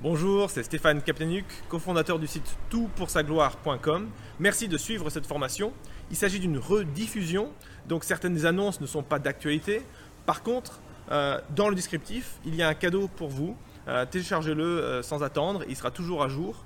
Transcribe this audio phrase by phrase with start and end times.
[0.00, 4.08] Bonjour, c'est Stéphane Kaplanuk, cofondateur du site toutpoursagloire.com.
[4.38, 5.72] Merci de suivre cette formation.
[6.12, 7.50] Il s'agit d'une rediffusion,
[7.88, 9.82] donc certaines annonces ne sont pas d'actualité.
[10.24, 10.80] Par contre,
[11.10, 13.56] euh, dans le descriptif, il y a un cadeau pour vous.
[13.88, 16.64] Euh, téléchargez-le euh, sans attendre, il sera toujours à jour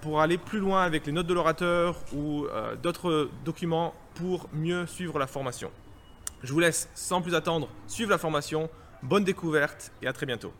[0.00, 2.46] pour aller plus loin avec les notes de l'orateur ou
[2.82, 5.70] d'autres documents pour mieux suivre la formation.
[6.42, 8.68] Je vous laisse sans plus attendre suivre la formation.
[9.04, 10.52] Bonne découverte et à très bientôt.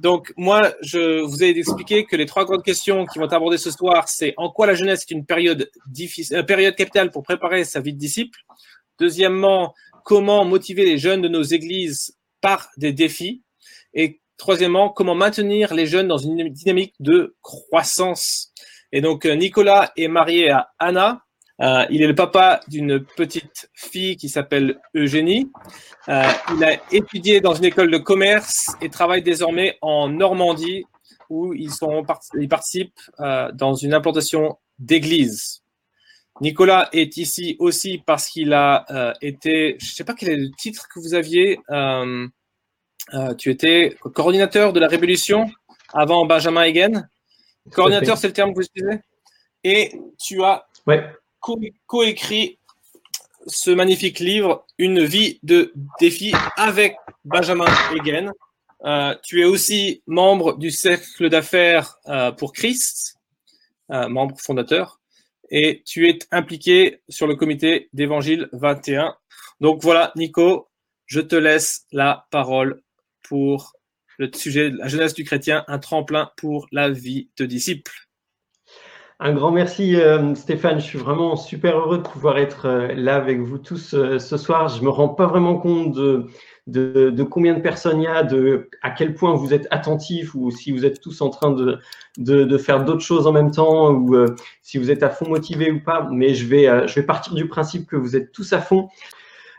[0.00, 3.70] Donc moi, je vous ai expliqué que les trois grandes questions qui vont aborder ce
[3.70, 7.80] soir, c'est en quoi la jeunesse est une période, difficile, période capitale pour préparer sa
[7.80, 8.38] vie de disciple.
[8.98, 9.74] Deuxièmement,
[10.04, 13.42] comment motiver les jeunes de nos églises par des défis.
[13.94, 18.52] Et troisièmement, comment maintenir les jeunes dans une dynamique de croissance.
[18.92, 21.24] Et donc, euh, Nicolas est marié à Anna.
[21.60, 25.50] Euh, il est le papa d'une petite fille qui s'appelle Eugénie.
[26.08, 26.22] Euh,
[26.54, 30.84] il a étudié dans une école de commerce et travaille désormais en Normandie
[31.30, 32.04] où ils, sont,
[32.38, 33.00] ils participent
[33.52, 35.62] dans une implantation d'église.
[36.40, 40.36] Nicolas est ici aussi parce qu'il a euh, été, je ne sais pas quel est
[40.36, 42.28] le titre que vous aviez, euh,
[43.14, 45.50] euh, tu étais coordinateur de la Révolution
[45.92, 47.08] avant Benjamin Hagen.
[47.72, 49.00] Coordinateur, c'est le terme que vous utilisez
[49.64, 50.66] Et tu as
[51.86, 52.58] coécrit
[53.46, 58.32] ce magnifique livre, Une vie de défi avec Benjamin Hagen.
[59.22, 61.98] tu es aussi membre du Cercle d'affaires
[62.36, 63.16] pour Christ,
[63.88, 64.98] membre fondateur
[65.50, 69.14] et tu es impliqué sur le comité d'Évangile 21.
[69.60, 70.68] Donc voilà, Nico,
[71.06, 72.82] je te laisse la parole
[73.22, 73.72] pour
[74.18, 78.07] le sujet de la jeunesse du chrétien, un tremplin pour la vie de disciple.
[79.20, 83.16] Un grand merci euh, Stéphane, je suis vraiment super heureux de pouvoir être euh, là
[83.16, 84.68] avec vous tous euh, ce soir.
[84.68, 86.28] Je me rends pas vraiment compte de,
[86.68, 90.52] de, combien de personnes il y a, de à quel point vous êtes attentifs ou
[90.52, 91.80] si vous êtes tous en train de,
[92.16, 94.16] de, faire d'autres choses en même temps ou
[94.62, 96.08] si vous êtes à fond motivé ou pas.
[96.12, 98.88] Mais je vais, je vais partir du principe que vous êtes tous à fond.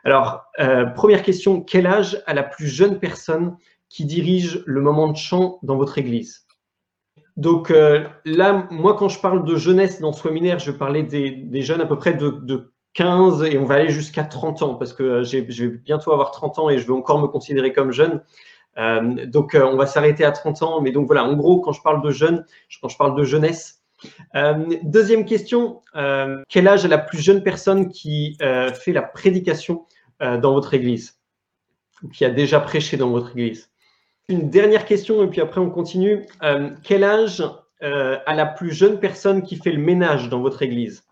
[0.05, 0.45] Alors,
[0.95, 3.57] première question, quel âge a la plus jeune personne
[3.89, 6.45] qui dirige le moment de chant dans votre église?
[7.39, 7.73] Donc
[8.25, 11.85] là, moi, quand je parle de jeunesse dans Swaminaire, je parlais des, des jeunes à
[11.85, 15.23] peu près de, de 15 et on va aller jusqu'à 30 ans parce que euh,
[15.23, 18.21] je vais bientôt avoir 30 ans et je vais encore me considérer comme jeune.
[18.77, 20.81] Euh, donc, euh, on va s'arrêter à 30 ans.
[20.81, 22.45] Mais donc, voilà, en gros, quand je parle de jeune,
[22.81, 23.83] quand je parle de jeunesse.
[24.83, 25.81] deuxième question,
[26.47, 29.85] quel âge est la plus jeune personne qui fait la prédication
[30.21, 31.19] dans votre église
[32.01, 33.69] ou qui a déjà prêché dans votre église?
[34.29, 36.25] Une dernière question et puis après, on continue.
[36.83, 37.43] quel âge
[37.81, 41.03] a la plus jeune personne qui fait le ménage dans votre église?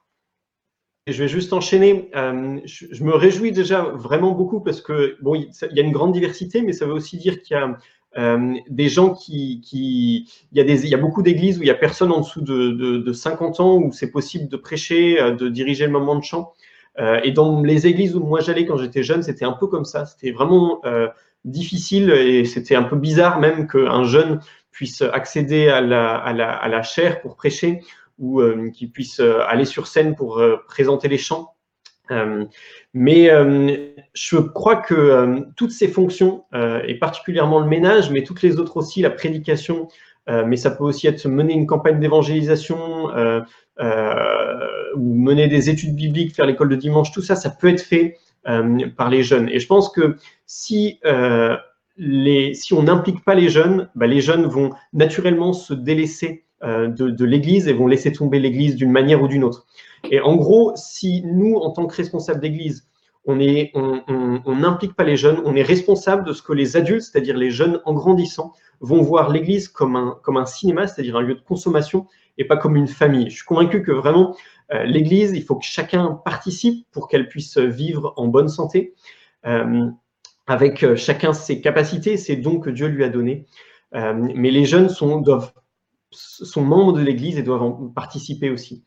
[1.07, 2.11] Je vais juste enchaîner.
[2.15, 6.11] Euh, je, me réjouis déjà vraiment beaucoup parce que bon, il, y a une grande
[6.11, 7.77] diversité, mais ça veut aussi dire qu'il y a
[8.17, 11.67] euh, des gens qui, il y a des, il y a beaucoup d'églises où il
[11.67, 15.21] y a personne en dessous de, de, de 50 ans où c'est possible de prêcher,
[15.21, 16.53] euh, de diriger le moment de chant.
[16.99, 19.85] Euh, et dans les églises où moi j'allais quand j'étais jeune, c'était un peu comme
[19.85, 20.05] ça.
[20.05, 21.07] C'était vraiment euh,
[21.47, 24.39] difficile et c'était un peu bizarre même qu'un jeune
[24.71, 27.81] puisse accéder à la, à la, à la chair pour prêcher
[28.19, 31.53] ou euh, qui puissent euh, aller sur scène pour euh, présenter les chants.
[32.93, 33.29] mais
[34.13, 36.45] je crois que toutes ces fonctions,
[36.87, 39.89] et particulièrement le ménage, mais toutes les autres aussi, la prédication,
[40.25, 43.09] mais ça peut aussi être mener une campagne d'évangélisation,
[44.95, 48.15] ou mener des études bibliques, faire l'école de dimanche, tout ça, ça peut être fait
[48.95, 49.49] par les jeunes.
[49.49, 50.15] Et je pense que
[50.45, 50.99] si,
[51.97, 56.87] les, si on n'implique pas les jeunes, bah, les jeunes vont naturellement se délaisser euh,
[56.87, 59.67] de, l'Église et vont laisser tomber l'Église d'une manière ou d'une autre.
[60.09, 62.87] Et en gros, si nous, en tant que responsables d'Église,
[63.25, 67.37] on n'implique on, pas les jeunes, on est responsable de ce que les adultes, c'est-à-dire
[67.37, 71.35] les jeunes en grandissant, vont voir l'Église comme un, comme un cinéma, c'est-à-dire un lieu
[71.35, 72.07] de consommation
[72.39, 73.29] et pas comme une famille.
[73.29, 74.37] Je suis convaincu que vraiment, euh,
[74.69, 78.93] l'Église, il faut que chacun participe pour qu'elle puisse vivre en bonne santé,
[79.45, 79.85] euh,
[80.45, 83.45] avec chacun ses capacités, ses dons que Dieu lui a donnés.
[83.93, 85.53] mais les jeunes sont, doivent
[86.11, 88.83] sont membres de l'Église et doivent en participer aussi.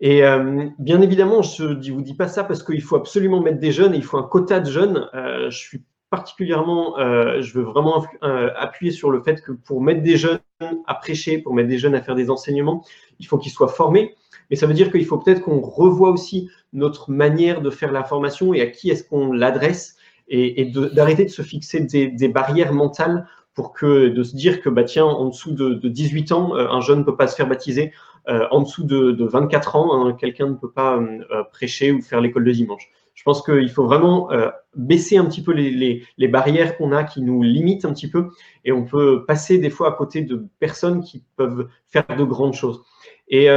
[0.00, 3.58] Et euh, bien évidemment, je ne vous dis pas ça parce qu'il faut absolument mettre
[3.58, 5.08] des jeunes il faut un quota de jeunes.
[5.14, 10.02] Euh, je suis particulièrement, euh, je veux vraiment appuyer sur le fait que pour mettre
[10.02, 10.38] des jeunes
[10.86, 12.84] à prêcher, pour mettre des jeunes à faire des enseignements,
[13.18, 14.14] il faut qu'ils soient formés.
[14.50, 18.04] Mais ça veut dire qu'il faut peut-être qu'on revoie aussi notre manière de faire la
[18.04, 19.96] formation et à qui est-ce qu'on l'adresse
[20.28, 24.84] et, d'arrêter de, se fixer des, barrières mentales pour que de se dire que bah
[24.84, 27.48] tiens en dessous de, de 18 ans euh, un jeune ne peut pas se faire
[27.48, 27.92] baptiser
[28.28, 32.02] euh, en dessous de, de 24 ans hein, quelqu'un ne peut pas euh, prêcher ou
[32.02, 34.28] faire l'école de dimanche Je pense qu'il faut vraiment
[34.74, 38.30] baisser un petit peu les, les barrières qu'on a qui nous limitent un petit peu
[38.64, 42.54] et on peut passer des fois à côté de personnes qui peuvent faire de grandes
[42.54, 42.82] choses.
[43.28, 43.48] Et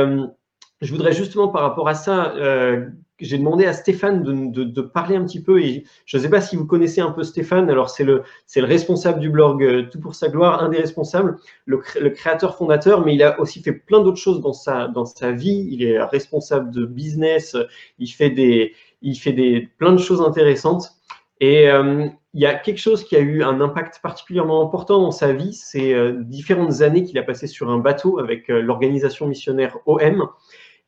[0.81, 2.87] je voudrais justement par rapport à ça, euh,
[3.19, 5.61] j'ai demandé à Stéphane de, parler un petit peu.
[5.61, 7.69] Et je ne sais pas si vous connaissez un peu Stéphane.
[7.69, 8.23] Alors c'est le
[8.55, 11.79] responsable du blog euh, Tout pour sa gloire, un des responsables, le,
[12.09, 15.67] créateur fondateur, mais il a aussi fait plein d'autres choses dans sa dans sa vie.
[15.69, 17.57] Il est responsable de business.
[17.97, 20.93] Il fait des il fait des plein de choses intéressantes.
[21.41, 25.11] Et euh, il y a quelque chose qui a eu un impact particulièrement important dans
[25.11, 30.27] sa vie, c'est différentes années qu'il a passées sur un bateau avec l'organisation missionnaire OM.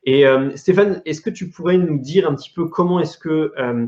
[0.04, 3.54] Et euh, Stéphane, est-ce que tu pourrais nous dire un petit peu comment est-ce que
[3.58, 3.86] euh,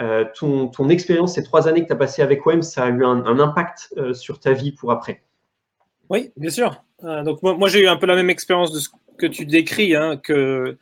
[0.00, 2.90] euh, ton, ton, expérience, ces trois années que tu as passées avec OM, ça a
[2.90, 5.22] eu un, impact sur ta vie pour après?
[6.08, 6.82] Oui, bien sûr.
[7.02, 10.16] donc moi, j'ai eu un peu la même expérience de ce que tu décris, hein,
[10.16, 10.78] que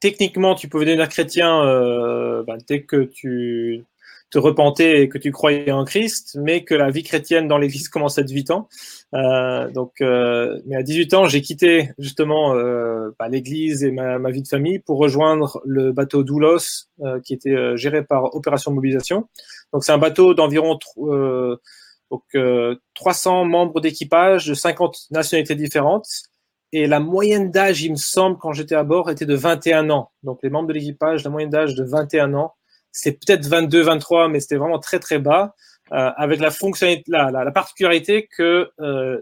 [0.00, 1.62] techniquement tu pouvais devenir chrétien
[2.46, 3.84] bah, dès que tu
[4.30, 7.88] te repentais et que tu croyais en Christ, mais que la vie chrétienne dans l'Église
[7.88, 8.68] commençait à 18 ans.
[9.14, 14.30] Euh, donc, euh, mais à 18 ans, j'ai quitté justement euh, bah, l'Église et ma,
[14.30, 18.70] vie de famille pour rejoindre le bateau Doulos, euh, qui était euh, géré par Opération
[18.70, 19.28] Mobilisation.
[19.72, 20.78] Donc, c'est un bateau d'environ
[22.10, 22.22] donc
[22.94, 26.08] 300 membres d'équipage de 50 nationalités différentes.
[26.72, 30.10] Et la moyenne d'âge, il me semble, quand j'étais à bord, était de 21 ans.
[30.22, 32.54] Donc, les membres de l'équipage, la moyenne d'âge de 21 ans
[32.92, 35.54] c'est peut-être 22, 23, mais c'était vraiment très très bas,
[35.90, 39.20] avec la particularité que euh,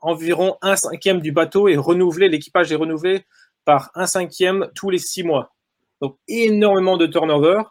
[0.00, 3.24] environ un cinquième du bateau est renouvelé, l'équipage est renouvelé
[3.64, 5.52] par un cinquième tous les six mois.
[6.00, 7.62] Donc énormément de turnover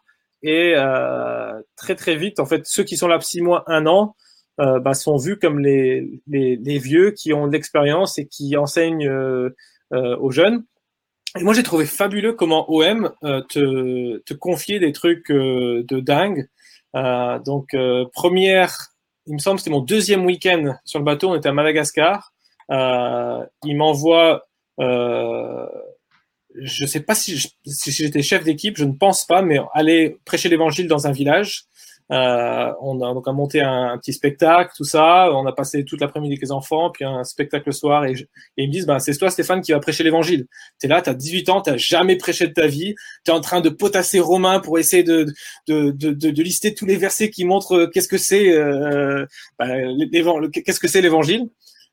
[0.44, 4.15] et euh, très très vite, en fait, ceux qui sont là six mois, un an,
[4.59, 9.50] euh, bah, sont vus comme les, vieux qui ont de l'expérience et qui enseignent euh,
[9.94, 10.63] euh, aux jeunes.
[11.39, 16.00] Et moi, j'ai trouvé fabuleux comment OM euh, te, te confiait des trucs euh, de
[16.00, 16.47] dingue.
[16.95, 18.75] Euh, donc, euh, première,
[19.27, 21.29] il me semble, c'était mon deuxième week-end sur le bateau.
[21.29, 22.33] On était à Madagascar.
[22.69, 24.43] il m'envoie,
[24.77, 25.65] je
[26.85, 31.07] sais pas si j'étais chef d'équipe, je ne pense pas, mais aller prêcher l'évangile dans
[31.07, 31.65] un village.
[32.12, 35.31] Euh, on a donc a monté un, petit spectacle, tout ça.
[35.34, 38.06] On a passé toute l'après-midi avec les enfants, puis un spectacle le soir.
[38.06, 38.16] Et,
[38.58, 40.48] ils me disent, bah, c'est toi, Stéphane, qui va prêcher l'évangile.
[40.80, 42.96] T'es là, t'as 18 ans, t'as jamais prêché de ta vie.
[43.24, 45.25] T'es en train de potasser Romain pour essayer de,
[45.68, 49.25] de, de, de, lister tous les versets qui montrent euh, qu'est-ce que c'est, euh,
[49.58, 49.68] bah,
[50.52, 51.50] qu'est-ce que c'est l'évangile.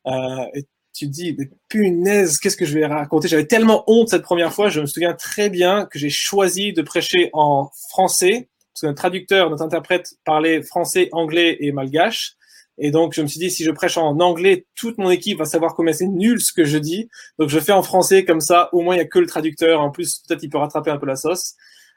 [0.07, 3.29] Euh, et tu te dis, mais punaise, qu'est-ce que je vais raconter?
[3.29, 4.69] J'avais tellement honte cette première fois.
[4.69, 9.03] Je me souviens très bien que j'ai choisi de prêcher en français parce que notre
[9.03, 12.35] traducteur, notre interprète parlait français, anglais et malgache.
[12.81, 15.47] Et donc, je me suis dit, si je prêche en anglais, toute mon équipe va
[15.47, 17.09] savoir comment c'est nul ce que je dis.
[17.41, 18.69] Donc, je fais en français comme ça.
[18.73, 19.81] Au moins, il y a que le traducteur.
[19.81, 21.55] En plus, peut-être il peut rattraper un peu la sauce.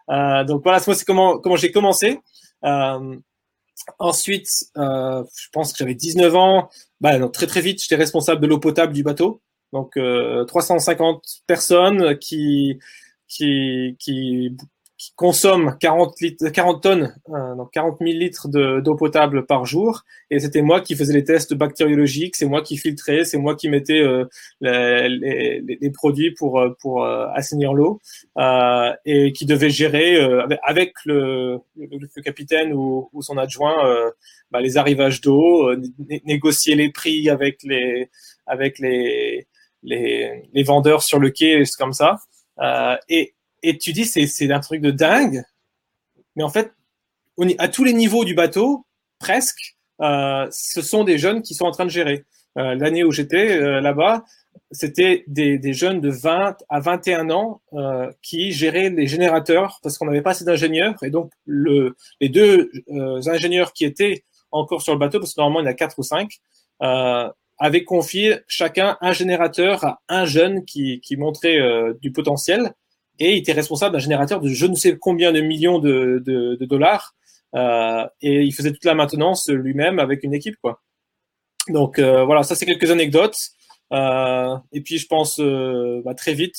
[0.10, 2.20] Euh, donc voilà, moi, c'est comment j'ai commencé.
[2.66, 3.16] Euh,
[4.00, 6.70] ensuite, euh, je pense que j'avais 19 ans.
[7.00, 9.42] Bah, très très vite, j'étais responsable de l'eau potable du bateau.
[9.74, 9.98] Donc,
[10.48, 12.80] 350 euh, personnes qui
[13.28, 14.58] qui qui
[15.02, 20.04] qui consomme 40, litres, 40 tonnes, euh, donc 40 000 litres d'eau potable par jour.
[20.30, 23.68] Et c'était moi qui faisais les tests bactériologiques, c'est moi qui filtrais, c'est moi qui
[23.68, 24.26] mettais euh,
[24.60, 28.00] les, les, les, produits pour, euh, pour euh, assainir l'eau
[28.38, 30.22] euh, et qui devait gérer
[30.62, 33.78] avec le, le, capitaine ou, ou, son adjoint
[34.52, 35.74] bah, les arrivages d'eau,
[36.26, 38.12] négocier les prix avec les,
[38.46, 39.48] avec les,
[39.82, 42.18] les, les vendeurs sur le quai, c'est comme ça.
[43.10, 45.44] et et tu dis c'est un truc de dingue,
[46.36, 46.72] mais en fait,
[47.38, 48.86] on à tous les niveaux du bateau,
[49.20, 52.26] presque, euh, ce sont des jeunes qui sont en train de gérer.
[52.58, 54.26] Euh, L'année où j'étais euh, là-bas,
[54.72, 59.98] c'était des, des, jeunes de 20 à 21 ans euh, qui géraient les générateurs parce
[59.98, 60.96] qu'on n'avait pas assez d'ingénieurs.
[61.04, 65.40] Et donc, le, les deux euh, ingénieurs qui étaient encore sur le bateau, parce que
[65.40, 66.40] normalement il y en a quatre ou cinq,
[66.84, 71.60] euh, avaient confié chacun un générateur à un jeune qui, qui montrait
[72.02, 72.74] du potentiel
[73.22, 77.14] et il était responsable d'un générateur de je ne sais combien de millions de, dollars
[77.56, 80.82] euh, et il faisait toute la maintenance lui-même avec une équipe quoi.
[81.70, 83.38] Donc euh, voilà, ça c'est quelques anecdotes.
[83.94, 86.56] Euh, et puis je pense bah, très vite,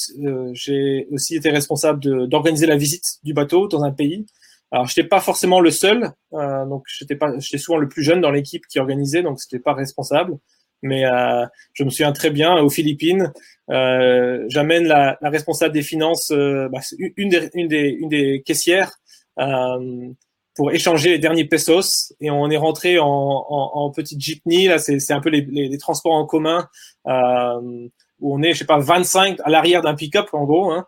[0.53, 4.25] j'ai aussi été responsable d'organiser la visite du bateau dans un pays.
[4.71, 8.31] Alors je n'étais pas forcément le seul, donc j'étais pas, souvent le plus jeune dans
[8.31, 10.39] l'équipe qui organisait, donc c'était pas responsable
[10.83, 13.33] mais euh, je me souviens très bien aux Philippines.
[13.71, 16.81] Euh, J'amène la, la, responsable des finances, euh, bah,
[17.17, 18.99] une, des, une, des, une des caissières,
[19.39, 20.09] euh,
[20.55, 22.13] pour échanger les derniers pesos.
[22.21, 24.67] Et on est rentré en, en, en petite jeepney.
[24.69, 26.69] Là, c'est un peu les, les, les, transports en commun
[27.07, 27.89] euh,
[28.21, 30.71] où on est, je sais pas, 25 à l'arrière d'un pick-up en gros.
[30.71, 30.87] Hein.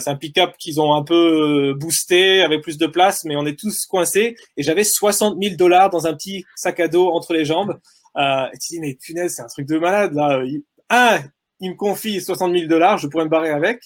[0.00, 3.58] c'est un pick-up qu'ils ont un peu boosté avec plus de place, mais on est
[3.58, 4.34] tous coincés.
[4.56, 7.78] Et j'avais 60 000 dollars dans un petit sac à dos entre les jambes.
[8.16, 10.42] Et tu dis, mais punaise, c'est un truc de malade là.
[10.90, 11.20] Un,
[11.60, 13.82] il me confie 60 000 dollars, je pourrais me barrer avec.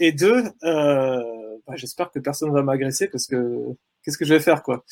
[0.00, 3.58] et deux, bah, j'espère que personne ne va m'agresser parce que
[4.04, 4.84] qu'est-ce que je vais faire quoi.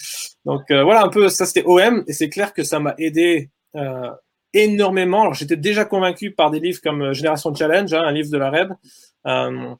[0.45, 4.11] Donc voilà un peu, ça c'était OM et c'est clair que ça m'a aidé euh,
[4.52, 5.23] énormément.
[5.23, 8.38] Alors, j'étais déjà convaincu par des livres comme euh, Génération Challenge, hein, un livre de
[8.38, 8.73] la REB.
[9.26, 9.75] Euh,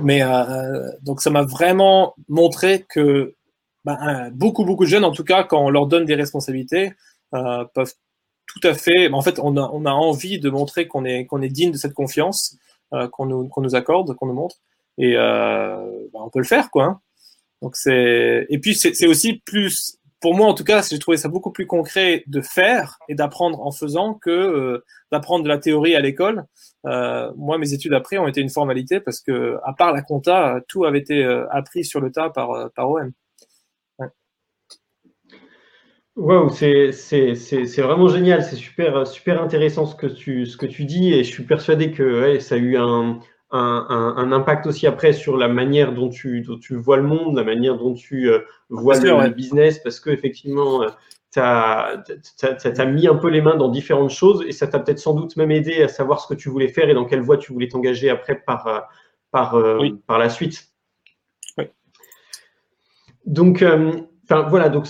[0.00, 3.34] mais euh, donc, ça m'a vraiment montré que
[3.84, 6.92] bah, beaucoup, beaucoup de jeunes, en tout cas, quand on leur donne des responsabilités,
[7.34, 7.94] euh, peuvent
[8.54, 9.10] tout à fait.
[9.12, 11.76] En fait, on a, on a envie de montrer qu'on est, qu'on est digne de
[11.76, 12.56] cette confiance
[12.92, 14.56] euh, qu'on nous, qu'on nous accorde, qu'on nous montre.
[14.98, 15.80] Et bah,
[16.12, 16.84] on peut le faire, quoi.
[16.84, 17.00] Hein.
[17.62, 18.46] Donc, c'est.
[18.50, 21.66] Et puis, c'est aussi plus pour moi, en tout cas, j'ai trouvé ça beaucoup plus
[21.66, 26.44] concret de faire et d'apprendre en faisant que euh, d'apprendre de la théorie à l'école.
[26.86, 30.60] Euh, moi, mes études après ont été une formalité parce que, à part la compta,
[30.68, 33.10] tout avait été euh, appris sur le tas par, euh, par OM.
[36.14, 36.90] Wow, c'est
[37.78, 41.32] vraiment génial, c'est super, super intéressant ce que, tu, ce que tu dis et je
[41.32, 43.18] suis persuadé que ouais, ça a eu un,
[43.50, 47.36] un, un, impact aussi après sur la manière dont tu, dont tu vois le monde,
[47.36, 50.88] la manière dont tu euh, vois le, business, parce que effectivement, euh,
[51.32, 52.02] tu as,
[52.42, 55.36] as, mis un peu les mains dans différentes choses et ça t'a peut-être sans doute
[55.36, 57.68] même aidé à savoir ce que tu voulais faire et dans quelle voie tu voulais
[57.68, 58.80] t'engager après par, euh,
[59.30, 59.56] par,
[60.06, 60.68] par la suite.
[61.56, 61.64] Oui.
[63.24, 63.64] Donc,
[64.40, 64.86] Voilà, donc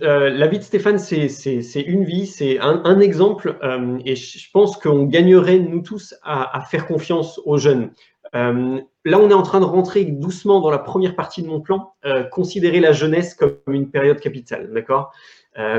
[0.00, 5.04] la vie de Stéphane, c'est une vie, c'est un, exemple, euh, et je pense qu'on
[5.04, 7.92] gagnerait, nous tous, à, faire confiance aux jeunes.
[8.34, 11.60] Euh, là, on est en train de rentrer doucement dans la première partie de mon
[11.60, 15.12] plan, euh, considérer la jeunesse comme une période capitale, d'accord?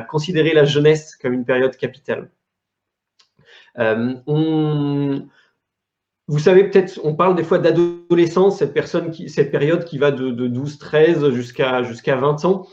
[0.09, 2.29] Considérer la jeunesse comme une période capitale.
[6.31, 8.73] Vous savez, peut-être, on parle des fois d'adolescence, cette,
[9.27, 12.67] cette période qui va de, de 12, 13 jusqu'à jusqu'à 20 ans.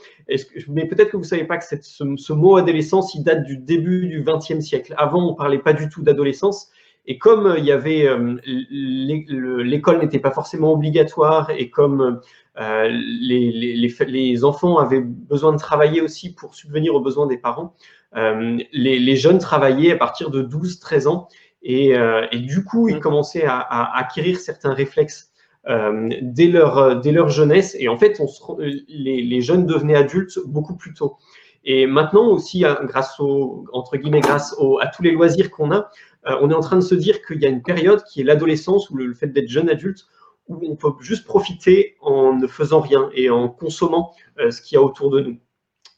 [0.68, 4.06] Mais peut-être que vous ne savez pas que ce, mot adolescence, il date du début
[4.06, 4.94] du XXe siècle.
[4.96, 6.70] Avant, on ne parlait pas du tout d'adolescence.
[7.06, 12.20] Et comme euh, il y avait euh, l'école n'était pas forcément obligatoire et comme
[12.60, 17.74] euh, les, enfants avaient besoin de travailler aussi pour subvenir aux besoins des parents,
[18.14, 21.28] les, jeunes travaillaient à partir de 12-13 ans
[21.62, 21.94] et,
[22.32, 23.00] et, du coup, ils mmh.
[23.00, 25.28] commençaient à, à acquérir certains réflexes
[25.68, 27.76] euh, dès, leur, dès leur jeunesse.
[27.78, 28.40] Et en fait, on se,
[28.88, 31.16] les, les, jeunes devenaient adultes beaucoup plus tôt.
[31.64, 35.70] Et maintenant aussi, hein, grâce au, entre guillemets, grâce au, à tous les loisirs qu'on
[35.72, 35.90] a,
[36.26, 38.24] euh, on est en train de se dire qu'il y a une période qui est
[38.24, 40.06] l'adolescence ou le, fait d'être jeune adulte
[40.46, 44.76] où on peut juste profiter en ne faisant rien et en consommant euh, ce qu'il
[44.76, 45.36] y a autour de nous.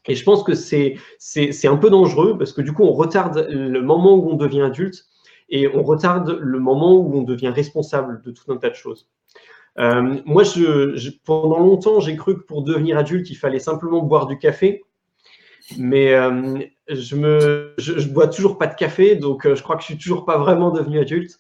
[0.07, 0.97] Et je pense que c'est
[1.65, 5.05] un peu dangereux parce que du coup, on retarde le moment où on devient adulte
[5.51, 9.09] et on retarde le moment où on devient responsable de tout un tas de choses.
[9.79, 10.43] Euh, moi,
[11.25, 14.85] pendant longtemps, j'ai cru que pour devenir adulte, il fallait simplement boire du café.
[15.79, 19.87] Mais euh, je je, bois toujours pas de café, donc euh, je crois que je
[19.87, 21.39] suis toujours pas vraiment devenu adulte.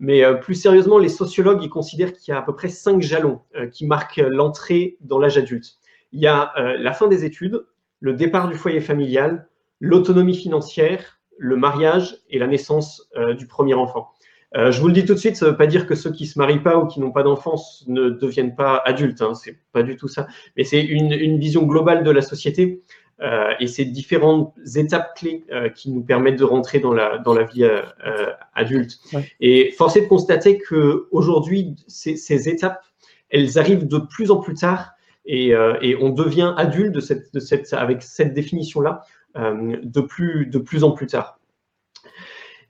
[0.00, 3.40] Mais plus sérieusement, les sociologues ils considèrent qu'il y a à peu près cinq jalons
[3.72, 5.78] qui marquent l'entrée dans l'âge adulte.
[6.12, 7.64] Il y a la fin des études,
[7.98, 9.48] le départ du foyer familial,
[9.80, 14.10] l'autonomie financière, le mariage et la naissance du premier enfant.
[14.56, 16.10] Euh, je vous le dis tout de suite, ça ne veut pas dire que ceux
[16.10, 19.20] qui se marient pas ou qui n'ont pas d'enfance ne deviennent pas adultes.
[19.20, 20.26] Hein, c'est pas du tout ça.
[20.56, 22.82] Mais c'est une, une, vision globale de la société
[23.20, 27.34] euh, et c'est différentes étapes clés euh, qui nous permettent de rentrer dans la dans
[27.34, 28.98] la vie euh, euh, adulte.
[29.12, 29.30] Ouais.
[29.40, 32.80] Et force est de constater que aujourd'hui, ces, ces, étapes,
[33.28, 34.92] elles arrivent de plus en plus tard
[35.26, 35.48] et,
[35.82, 39.02] et on devient adulte de cette, de cette avec cette définition là
[39.38, 41.38] de plus de plus en plus tard.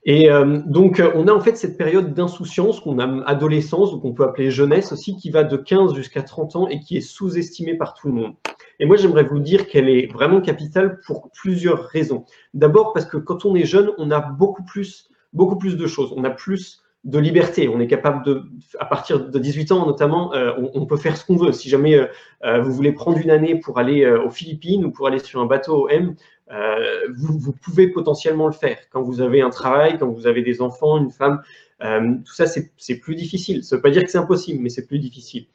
[0.05, 4.13] Et euh, donc, on a en fait cette période d'insouciance qu'on a adolescence, ou qu'on
[4.13, 7.75] peut appeler jeunesse aussi, qui va de 15 jusqu'à 30 ans et qui est sous-estimée
[7.75, 8.33] par tout le monde.
[8.79, 12.25] Et moi, j'aimerais vous dire qu'elle est vraiment capitale pour plusieurs raisons.
[12.53, 16.13] D'abord parce que quand on est jeune, on a beaucoup plus, beaucoup plus de choses.
[16.15, 17.69] On a plus de liberté.
[17.69, 18.43] On est capable de,
[18.79, 21.53] à partir de 18 ans notamment, euh, on, peut faire ce qu'on veut.
[21.53, 22.07] Si jamais euh,
[22.43, 25.39] euh vous voulez prendre une année pour aller euh, aux Philippines ou pour aller sur
[25.39, 26.15] un bateau M,
[26.51, 28.77] euh, vous, pouvez potentiellement le faire.
[28.91, 31.41] Quand vous avez un travail, quand vous avez des enfants, une femme,
[31.81, 33.63] tout ça c'est plus difficile.
[33.63, 35.45] Ça ne veut pas dire que c'est impossible, mais c'est plus difficile.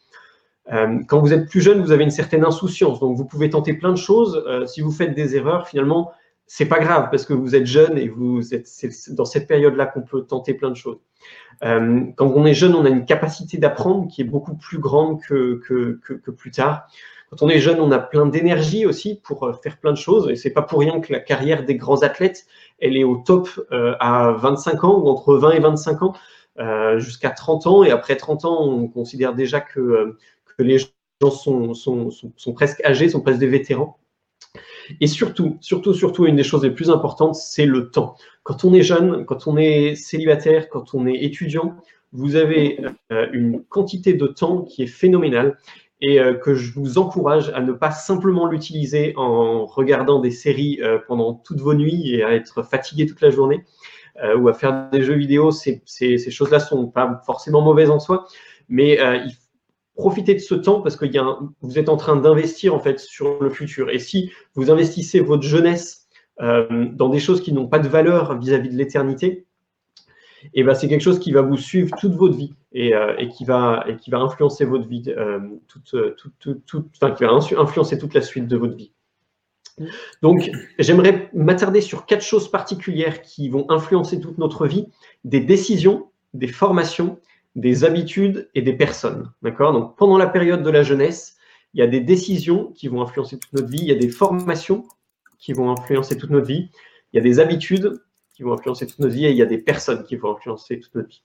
[1.08, 3.92] quand vous êtes plus jeune, vous avez une certaine insouciance, donc vous pouvez tenter plein
[3.92, 4.42] de choses.
[4.66, 6.12] si vous faites des erreurs, finalement,
[6.46, 9.86] c'est pas grave parce que vous êtes jeune et vous êtes c'est dans cette période-là
[9.86, 10.98] qu'on peut tenter plein de choses.
[11.62, 15.20] Euh, quand on est jeune, on a une capacité d'apprendre qui est beaucoup plus grande
[15.22, 15.60] que,
[16.36, 16.86] plus tard.
[17.34, 20.30] Quand on est jeune, on a plein d'énergie aussi pour euh, faire plein de choses
[20.30, 22.46] et c'est pas pour rien que la carrière des grands athlètes,
[22.78, 26.12] elle est au top euh, à 25 ans ou entre 20 et 25 ans
[26.98, 27.82] jusqu'à 30 ans.
[27.82, 30.16] Et après 30 ans, on considère déjà que,
[30.60, 33.98] les gens sont, sont, sont, presque âgés, sont presque des vétérans.
[35.00, 38.14] Et surtout, surtout, surtout, une des choses les plus importantes, c'est le temps.
[38.44, 41.74] Quand on est jeune, quand on est célibataire, quand on est étudiant,
[42.12, 42.78] vous avez
[43.32, 45.58] une quantité de temps qui est phénoménale
[46.06, 50.78] et euh, que je vous encourage à ne pas simplement l'utiliser en regardant des séries
[50.82, 53.64] euh, pendant toutes vos nuits et à être fatigué toute la journée
[54.23, 55.50] euh, ou à faire des jeux vidéo.
[55.50, 55.80] Ces,
[56.30, 58.26] choses-là sont pas forcément mauvaises en soi,
[58.68, 61.06] mais il faut profiter de ce temps parce que
[61.62, 63.88] vous êtes en train d'investir en fait sur le futur.
[63.88, 66.06] Et si vous investissez votre jeunesse
[66.38, 69.43] dans des choses qui n'ont pas de valeur vis-à-vis de l'éternité,
[70.52, 73.44] et ben, c'est quelque chose qui va vous suivre toute votre vie et, euh, qui,
[73.44, 77.98] va, et qui va influencer votre vie, euh, toute, toute, toute, enfin, qui va influencer
[77.98, 78.92] toute la suite de votre vie.
[80.22, 84.86] Donc, j'aimerais m'attarder sur quatre choses particulières qui vont influencer toute notre vie
[85.24, 87.18] des décisions, des formations,
[87.56, 89.32] des habitudes et des personnes.
[89.42, 89.72] D'accord?
[89.72, 91.36] Donc, pendant la période de la jeunesse,
[91.72, 94.08] il y a des décisions qui vont influencer toute notre vie, il y a des
[94.08, 94.86] formations
[95.38, 96.70] qui vont influencer toute notre vie,
[97.12, 98.00] il y a des habitudes
[98.34, 100.80] qui vont influencer toute notre vie et il y a des personnes qui vont influencer
[100.80, 101.22] toute notre vie.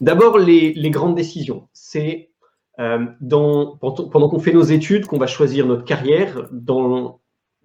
[0.00, 1.68] D'abord, les, grandes décisions.
[1.72, 2.30] C'est
[2.78, 6.48] euh, pendant, qu'on fait nos études qu'on va choisir notre carrière.
[6.52, 7.20] Dans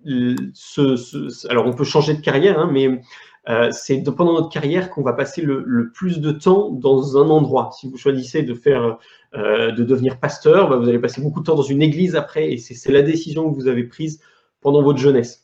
[0.05, 3.01] ce, alors, on peut changer de carrière, hein, mais
[3.49, 7.71] euh, c'est pendant notre carrière qu'on va passer le, plus de temps dans un endroit.
[7.77, 8.97] Si vous choisissez de faire,
[9.35, 12.51] euh, de devenir pasteur, bah, vous allez passer beaucoup de temps dans une église après,
[12.51, 14.21] et c'est la décision que vous avez prise
[14.61, 15.40] pendant votre jeunesse.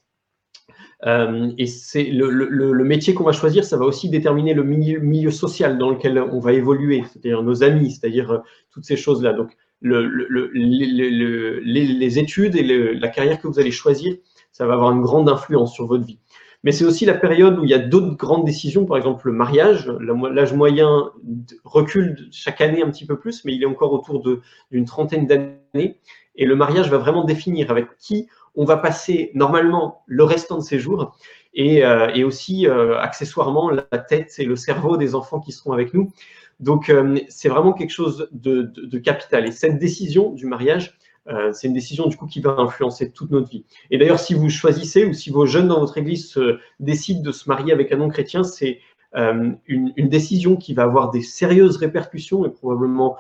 [1.05, 5.77] Euh, et c'est le, métier qu'on va choisir, ça va aussi déterminer le milieu, social
[5.77, 8.39] dans lequel on va évoluer, c'est-à-dire nos amis, c'est-à-dire euh,
[8.71, 9.33] toutes ces choses-là.
[9.33, 9.99] Donc, les,
[12.19, 14.15] études et la carrière que vous allez choisir,
[14.51, 16.17] ça va avoir une grande influence sur votre vie.
[16.63, 19.33] Mais c'est aussi la période où il y a d'autres grandes décisions, par exemple le
[19.33, 19.87] mariage.
[19.99, 21.11] L'âge moyen
[21.63, 24.23] recule chaque année un petit peu plus, mais il est encore autour
[24.71, 25.99] d'une trentaine d'années.
[26.35, 28.27] Et le mariage va vraiment définir avec qui
[28.57, 31.15] on va passer normalement le restant de ses jours
[31.53, 35.93] et, euh, aussi euh, accessoirement la tête et le cerveau des enfants qui seront avec
[35.93, 36.11] nous.
[36.59, 39.45] Donc euh, c'est vraiment quelque chose de, capital.
[39.45, 40.97] Et cette décision du mariage,
[41.51, 43.65] c'est une décision du coup qui va influencer toute notre vie.
[43.91, 46.39] Et d'ailleurs, si vous choisissez ou si vos jeunes dans votre église
[46.79, 48.79] décident de se marier avec un non-chrétien, c'est
[49.13, 53.17] une, décision qui va avoir des sérieuses répercussions et probablement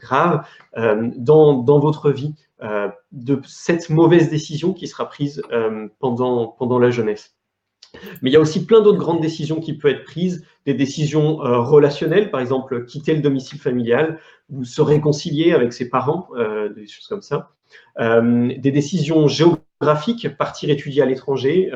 [0.00, 0.46] graves
[0.76, 6.78] dans, dans, votre vie euh, de cette mauvaise décision qui sera prise euh, pendant, pendant
[6.78, 7.36] la jeunesse.
[8.22, 11.44] Mais il y a aussi plein d'autres grandes décisions qui peuvent être prises, des décisions
[11.44, 16.28] euh, relationnelles, par exemple quitter le domicile familial ou se réconcilier avec ses parents,
[16.74, 17.50] des choses comme ça.
[17.98, 19.63] des décisions géographiques,
[20.36, 21.70] partir étudier à l'étranger,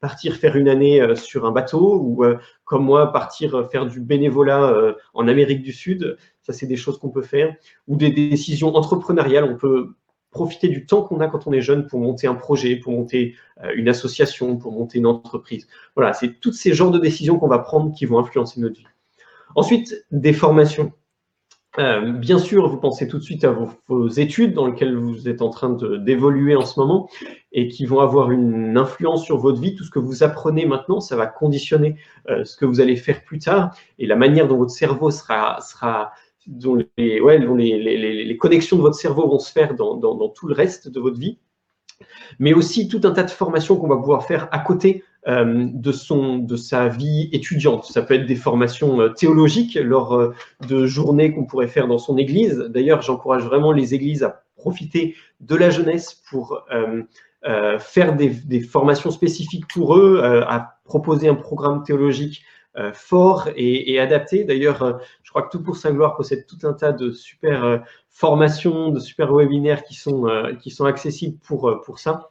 [0.00, 2.24] partir faire une année sur un bateau ou
[2.64, 6.16] comme moi partir faire du bénévolat en Amérique du Sud.
[6.42, 7.54] Ça, c'est des choses qu'on peut faire.
[7.88, 9.44] Ou des décisions entrepreneuriales.
[9.44, 9.94] On peut
[10.32, 13.36] profiter du temps qu'on a quand on est jeune pour monter un projet, pour monter
[13.62, 15.68] euh, une association, pour monter une entreprise.
[15.94, 18.86] Voilà, c'est tous ces genres de décisions qu'on va prendre qui vont influencer notre vie.
[19.54, 20.92] Ensuite, des formations.
[21.78, 23.56] Euh, bien sûr, vous pensez tout de suite à
[23.88, 27.08] vos, études dans lesquelles vous êtes en train d'évoluer en ce moment
[27.52, 29.74] et qui vont avoir une influence sur votre vie.
[29.74, 31.96] Tout ce que vous apprenez maintenant, ça va conditionner
[32.28, 35.60] euh, ce que vous allez faire plus tard et la manière dont votre cerveau sera,
[35.62, 36.12] sera
[36.46, 40.54] dont, les, ouais, les, connexions de votre cerveau vont se faire dans, dans, tout le
[40.54, 41.38] reste de votre vie,
[42.38, 46.38] mais aussi tout un tas de formations qu'on va pouvoir faire à côté de, son,
[46.38, 47.84] de sa vie étudiante.
[47.84, 50.34] Ça peut être des formations euh, théologiques lors euh,
[50.68, 52.58] de journées qu'on pourrait faire dans son église.
[52.70, 56.64] D'ailleurs, j'encourage vraiment les églises à profiter de la jeunesse pour
[57.80, 62.44] faire des, formations spécifiques pour eux, à proposer un programme théologique
[62.78, 64.44] euh, fort et, adapté.
[64.44, 67.64] D'ailleurs, euh, je crois que Tout pour sa gloire possède tout un tas de super
[67.64, 70.24] euh, formations, de super webinaires qui sont,
[70.86, 72.30] accessibles pour ça.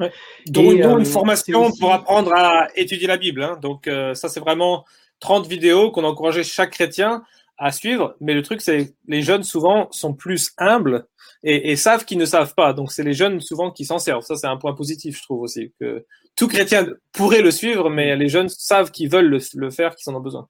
[0.00, 0.12] Ouais.
[0.46, 3.42] Dont, une formation pour apprendre à étudier la Bible.
[3.42, 3.58] Hein.
[3.60, 4.84] Donc ça, c'est vraiment
[5.20, 7.22] 30 vidéos qu'on encourageait chaque chrétien
[7.58, 8.14] à suivre.
[8.20, 11.06] Mais le truc, c'est les jeunes souvent sont plus humbles
[11.42, 12.72] et, savent qu'ils ne savent pas.
[12.72, 14.22] Donc c'est les jeunes souvent qui s'en servent.
[14.22, 15.72] Ça, c'est un point positif, je trouve aussi.
[15.80, 16.06] Que
[16.36, 20.16] tout chrétien pourrait le suivre, mais les jeunes savent qu'ils veulent le, faire, qu'ils en
[20.16, 20.48] ont besoin.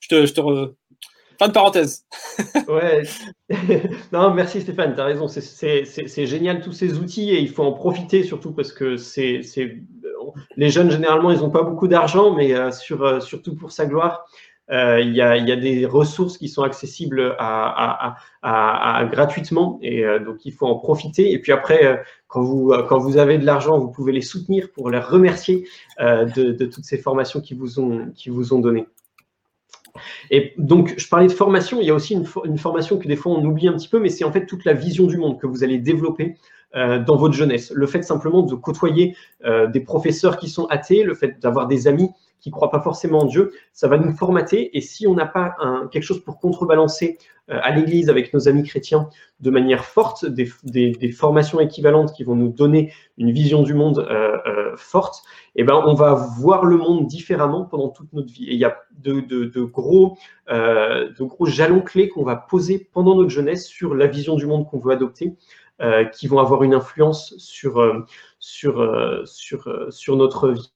[0.00, 0.40] Je te, je te
[1.38, 2.04] Fin de parenthèse.
[2.68, 3.02] ouais.
[4.12, 5.28] non, merci Stéphane, tu as raison.
[5.28, 9.40] C'est génial tous ces outils et il faut en profiter surtout parce que c'est
[10.56, 14.26] les jeunes généralement ils n'ont pas beaucoup d'argent, mais euh, euh, surtout pour sa gloire,
[14.70, 17.36] euh, il, y a, des ressources qui sont accessibles
[18.42, 21.32] gratuitement et euh, donc il faut en profiter.
[21.32, 21.96] Et puis après, euh,
[22.28, 25.68] quand vous, avez de l'argent, vous pouvez les soutenir pour les remercier
[26.00, 28.86] de, toutes ces formations qui vous ont, qui vous ont données.
[30.30, 33.32] Et donc, je parlais de formation, il y a aussi une, formation que des fois
[33.32, 35.46] on oublie un petit peu, mais c'est en fait toute la vision du monde que
[35.46, 36.36] vous allez développer
[36.74, 37.70] euh, dans votre jeunesse.
[37.74, 41.86] Le fait simplement de côtoyer euh, des professeurs qui sont athées, le fait d'avoir des
[41.86, 44.76] amis qui ne croient pas forcément en Dieu, ça va nous formater.
[44.76, 45.54] Et si on n'a pas
[45.90, 47.16] quelque chose pour contrebalancer
[47.48, 49.08] euh, à l'Église avec nos amis chrétiens
[49.40, 54.06] de manière forte, des, formations équivalentes qui vont nous donner une vision du monde
[54.76, 55.22] forte,
[55.56, 58.46] eh ben, on va voir le monde différemment pendant toute notre vie.
[58.48, 60.16] Il y a de, de, gros,
[61.46, 64.92] jalons clés qu'on va poser pendant notre jeunesse sur la vision du monde qu'on veut
[64.92, 65.36] adopter.
[65.80, 68.06] Euh, qui vont avoir une influence sur, euh,
[68.64, 70.72] euh, sur notre vie.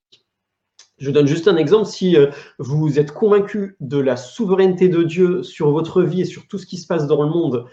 [0.99, 1.87] Je donne juste un exemple.
[1.87, 2.17] Si
[2.59, 6.67] vous êtes convaincu de la souveraineté de Dieu sur votre vie et sur tout ce
[6.67, 7.67] qui se passe dans le monde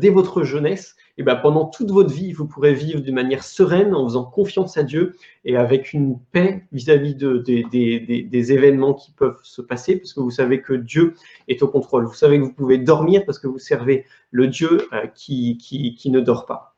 [0.00, 3.44] dès votre jeunesse, et eh bien pendant toute votre vie, vous pourrez vivre d'une manière
[3.44, 9.10] sereine en faisant confiance à Dieu et avec une paix vis-à-vis de, des, événements qui
[9.12, 11.14] peuvent se passer parce que vous savez que Dieu
[11.48, 12.06] est au contrôle.
[12.06, 16.10] Vous savez que vous pouvez dormir parce que vous servez le Dieu qui, qui, qui
[16.10, 16.76] ne dort pas.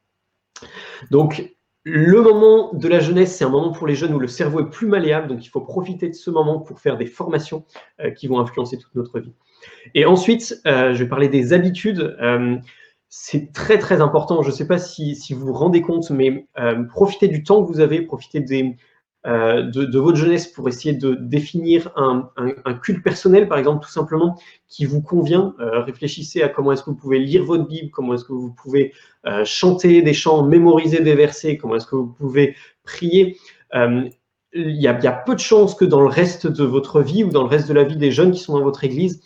[1.13, 4.61] Donc, le moment de la jeunesse, c'est un moment pour les jeunes où le cerveau
[4.61, 7.67] est plus malléable, donc il faut profiter de ce moment pour faire des formations
[8.01, 9.35] euh, qui vont influencer toute notre vie.
[9.95, 12.17] Et ensuite, euh, je vais parler des habitudes.
[13.05, 14.43] Euh, c'est très très important.
[14.43, 16.47] Je ne sais pas si, vous vous rendez compte, mais
[16.91, 18.41] profitez du temps que vous avez, profitez
[19.27, 22.29] euh, de, votre jeunesse pour essayer de définir un,
[22.83, 24.39] culte personnel, par exemple, tout simplement,
[24.69, 25.55] qui vous convient.
[25.61, 28.53] Euh, réfléchissez à comment est-ce que vous pouvez lire votre Bible, comment est-ce que vous
[28.53, 28.93] pouvez
[29.27, 33.39] euh, chanter des chants, mémoriser des versets, comment est-ce que vous pouvez prier.
[34.57, 37.43] Il y, a, peu de chances que dans le reste de votre vie ou dans
[37.43, 39.21] le reste de la vie des jeunes qui sont dans votre église,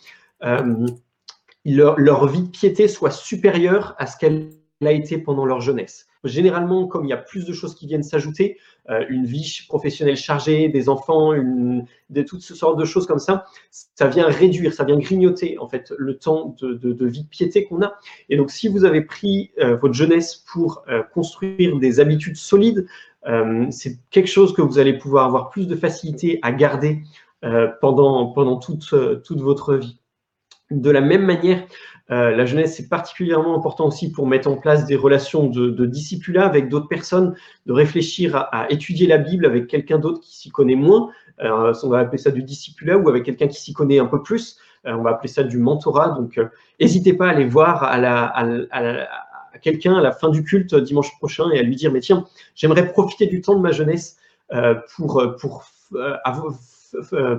[1.73, 4.49] leur, vie de piété soit supérieure à ce qu'elle
[4.85, 6.07] a été pendant leur jeunesse.
[6.25, 8.57] Généralement, comme il y a plus de choses qui viennent s'ajouter,
[8.89, 11.33] euh, une vie professionnelle chargée, des enfants,
[12.27, 16.17] toutes sortes de choses comme ça, ça vient réduire, ça vient grignoter en fait le
[16.17, 17.93] temps de, vie de piété qu'on a.
[18.29, 22.85] Et donc, si vous avez pris euh, votre jeunesse pour euh, construire des habitudes solides,
[23.69, 27.03] c'est quelque chose que vous allez pouvoir avoir plus de facilité à garder
[27.81, 29.98] pendant, toute votre vie.
[30.71, 31.63] De la même manière,
[32.11, 35.85] euh, la jeunesse, c'est particulièrement important aussi pour mettre en place des relations de, de
[35.85, 37.35] discipulat avec d'autres personnes,
[37.67, 41.09] de réfléchir à, étudier la Bible avec quelqu'un d'autre qui s'y connaît moins.
[41.41, 44.23] Euh, on va appeler ça du discipulat ou avec quelqu'un qui s'y connaît un peu
[44.23, 44.57] plus.
[44.85, 46.09] Euh, on va appeler ça du mentorat.
[46.09, 46.39] Donc,
[46.79, 47.99] n'hésitez pas à aller voir à,
[49.61, 52.91] quelqu'un à la fin du culte dimanche prochain et à lui dire, mais tiens, j'aimerais
[52.91, 54.17] profiter du temps de ma jeunesse
[54.95, 55.63] pour, pour
[56.23, 56.53] avoir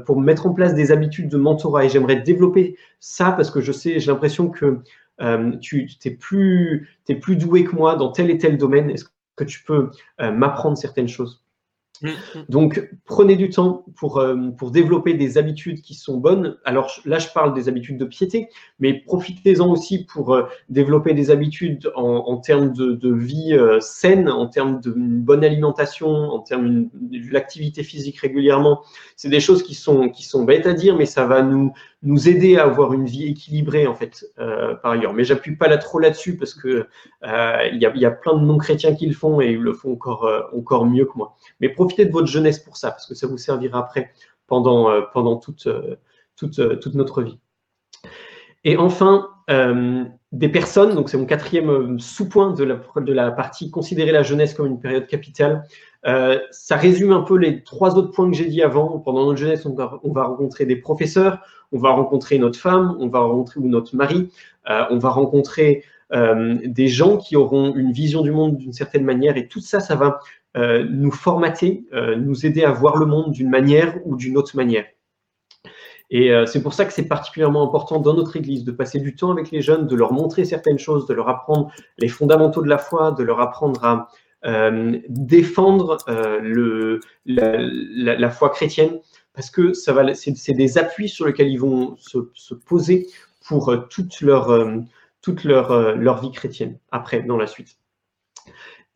[0.04, 3.72] pour mettre en place des habitudes de mentorat et j'aimerais développer ça parce que je
[3.72, 4.80] sais, j'ai l'impression que
[5.20, 8.90] euh, tu es plus, es plus doué que moi dans tel et tel domaine.
[8.90, 9.04] Est-ce
[9.36, 11.44] que tu peux euh, m'apprendre certaines choses?
[12.48, 16.56] Donc, prenez du temps pour, euh, pour développer des habitudes qui sont bonnes.
[16.64, 21.30] Alors là, je parle des habitudes de piété, mais profitez-en aussi pour euh, développer des
[21.30, 27.32] habitudes en, termes de, vie euh, saine, en termes de bonne alimentation, en termes de
[27.32, 28.82] l'activité physique régulièrement.
[29.16, 32.64] C'est des choses qui sont bêtes à dire, mais ça va nous, nous aider à
[32.64, 35.12] avoir une vie équilibrée en fait euh, par ailleurs.
[35.12, 36.86] Mais j'appuie pas là trop là-dessus parce que
[37.24, 39.72] euh, il y, a, y, a, plein de non-chrétiens qui le font et ils le
[39.72, 41.36] font encore euh, encore mieux que moi.
[41.60, 44.12] Mais profitez de votre jeunesse pour ça parce que ça vous servira après
[44.46, 45.68] pendant pendant toute
[46.36, 47.38] toute toute notre vie.
[48.64, 49.30] Et enfin,
[50.32, 54.80] des personnes, donc c'est mon quatrième sous-point de la, partie considérer la jeunesse comme une
[54.80, 55.64] période capitale.
[56.06, 59.00] Euh, ça résume un peu les trois autres points que j'ai dit avant.
[59.00, 61.40] Pendant notre jeunesse, on va, on va, rencontrer des professeurs,
[61.72, 64.30] on va rencontrer notre femme, on va rencontrer notre mari,
[64.70, 69.04] euh, on va rencontrer euh, des gens qui auront une vision du monde d'une certaine
[69.04, 70.20] manière et tout ça, ça va
[70.56, 74.56] euh, nous formater, euh, nous aider à voir le monde d'une manière ou d'une autre
[74.56, 74.86] manière.
[76.12, 79.30] Et c'est pour ça que c'est particulièrement important dans notre Église de passer du temps
[79.30, 82.78] avec les jeunes, de leur montrer certaines choses, de leur apprendre les fondamentaux de la
[82.78, 84.08] foi, de leur apprendre à,
[84.46, 88.98] euh, défendre euh, la, foi chrétienne,
[89.34, 93.06] parce que ça va, c'est, des appuis sur lesquels ils vont se, se poser
[93.46, 94.66] pour euh, toute leur,
[95.20, 97.76] toute leur, leur vie chrétienne après, dans la suite.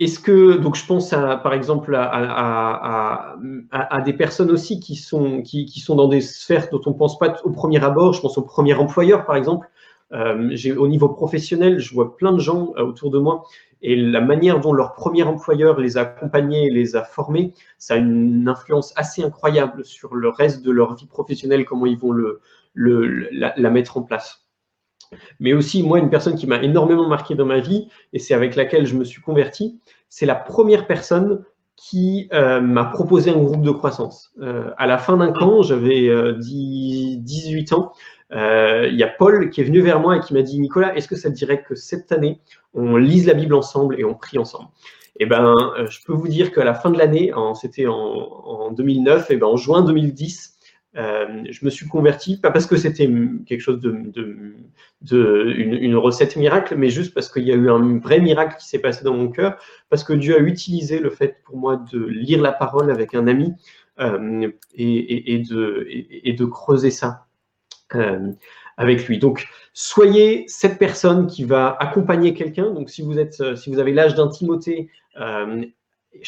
[0.00, 3.36] Est-ce que, donc je pense à, par exemple à,
[4.04, 7.36] des personnes aussi qui sont, qui, sont dans des sphères dont on ne pense pas
[7.44, 9.68] au premier abord, je pense au premier employeur par exemple,
[10.12, 13.44] euh, au niveau professionnel, je vois plein de gens autour de moi
[13.84, 17.96] et la manière dont leur premier employeur les a accompagnés les a formés, ça a
[17.98, 22.40] une influence assez incroyable sur le reste de leur vie professionnelle, comment ils vont le,
[22.74, 24.43] la, mettre en place.
[25.40, 28.56] Mais aussi, moi, une personne qui m'a énormément marqué dans ma vie, et c'est avec
[28.56, 31.44] laquelle je me suis converti, c'est la première personne
[31.76, 34.32] qui euh, m'a proposé un groupe de croissance.
[34.40, 37.92] Euh, à la fin d'un camp, j'avais euh, 18 ans,
[38.30, 41.06] il y a Paul qui est venu vers moi et qui m'a dit Nicolas, est-ce
[41.06, 42.40] que ça te dirait que cette année,
[42.74, 44.68] on lise la Bible ensemble et on prie ensemble?
[45.20, 45.54] Eh ben,
[45.88, 49.56] je peux vous dire qu'à la fin de l'année, c'était en, 2009, et ben, en
[49.56, 50.53] juin 2010,
[50.96, 53.10] euh, je me suis converti, pas parce que c'était
[53.46, 54.54] quelque chose de,
[55.12, 58.78] une, recette miracle, mais juste parce qu'il y a eu un vrai miracle qui s'est
[58.78, 59.56] passé dans mon cœur,
[59.90, 63.26] parce que Dieu a utilisé le fait pour moi de lire la parole avec un
[63.26, 63.54] ami
[63.98, 67.26] euh, et, de, et, de, creuser ça
[67.96, 68.30] euh,
[68.76, 69.18] avec lui.
[69.18, 72.70] Donc, soyez cette personne qui va accompagner quelqu'un.
[72.70, 74.90] Donc, si vous êtes, si vous avez l'âge d'un Timothée,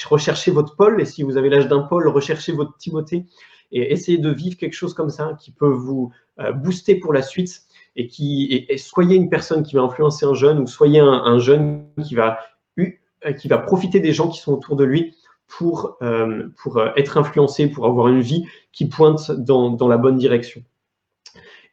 [0.07, 3.26] recherchez votre Paul, et si vous avez l'âge d'un Paul, recherchez votre Timothée
[3.72, 7.22] et essayez de vivre quelque chose comme ça qui peut vous euh, booster pour la
[7.22, 7.62] suite
[7.96, 12.14] et qui soyez une personne qui va influencer un jeune ou soyez un, jeune qui
[12.14, 12.38] va,
[12.79, 15.14] euh, qui va profiter des gens qui sont autour de lui
[15.48, 20.18] pour, euh, pour être influencé, pour avoir une vie qui pointe dans, dans, la bonne
[20.18, 20.62] direction.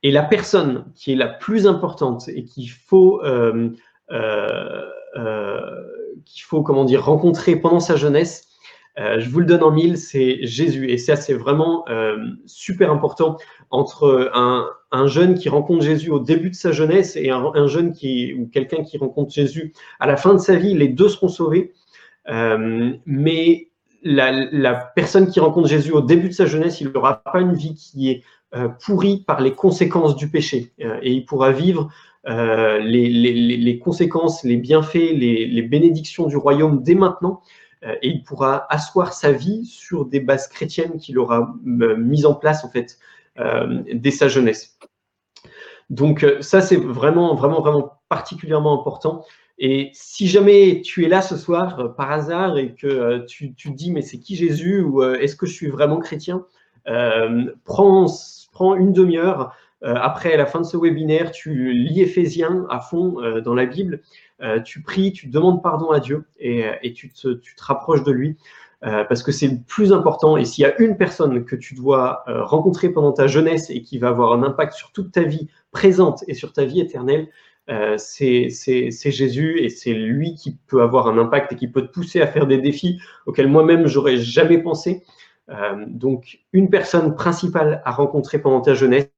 [0.01, 3.21] Et la personne qui est la plus importante et qu'il faut,
[6.41, 8.47] faut comment dire, rencontrer pendant sa jeunesse,
[8.99, 10.89] euh, je vous le donne en mille, c'est Jésus.
[10.89, 13.37] Et ça, c'est vraiment euh, super important
[13.71, 14.69] entre un,
[15.07, 18.83] jeune qui rencontre Jésus au début de sa jeunesse et un, jeune qui, ou quelqu'un
[18.83, 20.75] qui rencontre Jésus à la fin de sa vie.
[20.75, 21.73] Les deux seront sauvés.
[22.29, 23.69] Euh, mais
[24.03, 27.73] la, personne qui rencontre Jésus au début de sa jeunesse, il n'aura pas une vie
[27.73, 28.23] qui est
[28.85, 30.73] pourrie par les conséquences du péché.
[30.77, 31.89] et il pourra vivre
[32.27, 37.41] les, conséquences, les bienfaits, les bénédictions du royaume dès maintenant
[38.01, 42.35] et il pourra asseoir sa vie sur des bases chrétiennes qu'il aura euh, mises en
[42.35, 42.97] place en fait
[43.39, 44.77] euh, dès sa jeunesse.
[45.89, 49.25] Donc ça c'est vraiment vraiment vraiment particulièrement important.
[49.59, 53.75] Et si jamais tu es là ce soir par hasard et que tu, tu te
[53.75, 56.45] dis mais c'est qui Jésus ou est-ce que je suis vraiment chrétien,
[57.65, 58.07] prends,
[58.51, 63.53] prends une demi-heure après la fin de ce webinaire, tu lis Éphésiens à fond dans
[63.53, 64.01] la Bible
[64.43, 68.37] euh, tu pries, tu demandes pardon à Dieu et, tu, te, rapproches de lui.
[68.83, 70.35] Euh, parce que c'est le plus important.
[70.35, 73.81] Et s'il y a une personne que tu dois euh, rencontrer pendant ta jeunesse et
[73.81, 77.29] qui va avoir un impact sur toute ta vie présente et sur ta vie éternelle,
[77.95, 78.49] c'est
[78.91, 82.27] Jésus et c'est lui qui peut avoir un impact et qui peut te pousser à
[82.27, 85.01] faire des défis auxquels moi-même j'aurais jamais pensé.
[85.87, 89.12] donc, une personne principale à rencontrer pendant ta jeunesse,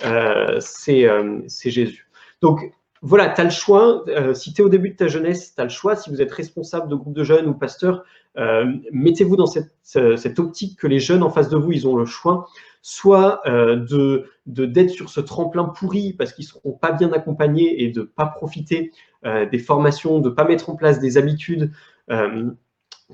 [0.00, 2.08] c'est Jésus.
[2.40, 2.72] Donc,
[3.04, 4.02] voilà, tu as le choix.
[4.08, 5.94] Euh, si tu es au début de ta jeunesse, tu as le choix.
[5.94, 8.02] Si vous êtes responsable de groupe de jeunes ou pasteur,
[8.38, 12.06] euh, mettez-vous dans cette, optique que les jeunes en face de vous, ils ont le
[12.06, 12.46] choix,
[12.80, 17.82] soit euh, de d'être sur ce tremplin pourri parce qu'ils ne seront pas bien accompagnés
[17.82, 18.90] et de ne pas profiter
[19.24, 21.72] des formations, de ne pas mettre en place des habitudes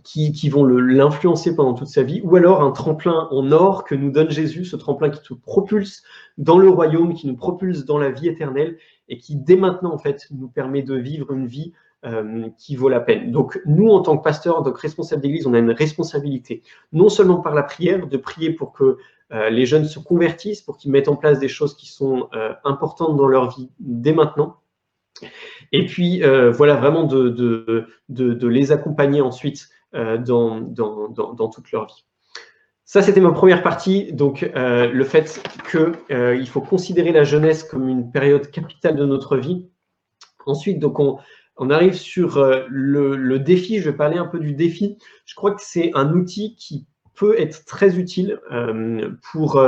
[0.04, 4.10] qui, vont l'influencer pendant toute sa vie, ou alors un tremplin en or que nous
[4.10, 6.02] donne Jésus, ce tremplin qui te propulse
[6.38, 9.98] dans le royaume, qui nous propulse dans la vie éternelle et qui dès maintenant en
[9.98, 11.72] fait nous permet de vivre une vie
[12.06, 13.32] euh, qui vaut la peine.
[13.32, 17.40] Donc nous en tant que pasteurs, donc responsables d'église, on a une responsabilité, non seulement
[17.40, 18.96] par la prière, de prier pour que
[19.32, 22.54] euh, les jeunes se convertissent, pour qu'ils mettent en place des choses qui sont euh,
[22.64, 24.56] importantes dans leur vie dès maintenant,
[25.72, 26.22] et puis
[26.52, 32.04] voilà vraiment de les accompagner ensuite euh, dans, dans, dans, toute leur vie.
[32.84, 34.12] Ça, c'était ma première partie.
[34.12, 39.04] Donc, euh, le fait qu'il euh, faut considérer la jeunesse comme une période capitale de
[39.04, 39.68] notre vie.
[40.46, 41.18] Ensuite, donc on,
[41.56, 43.78] on arrive sur le, le, défi.
[43.80, 44.96] Je vais parler un peu du défi.
[45.24, 48.40] Je crois que c'est un outil qui peut être très utile
[49.30, 49.60] pour,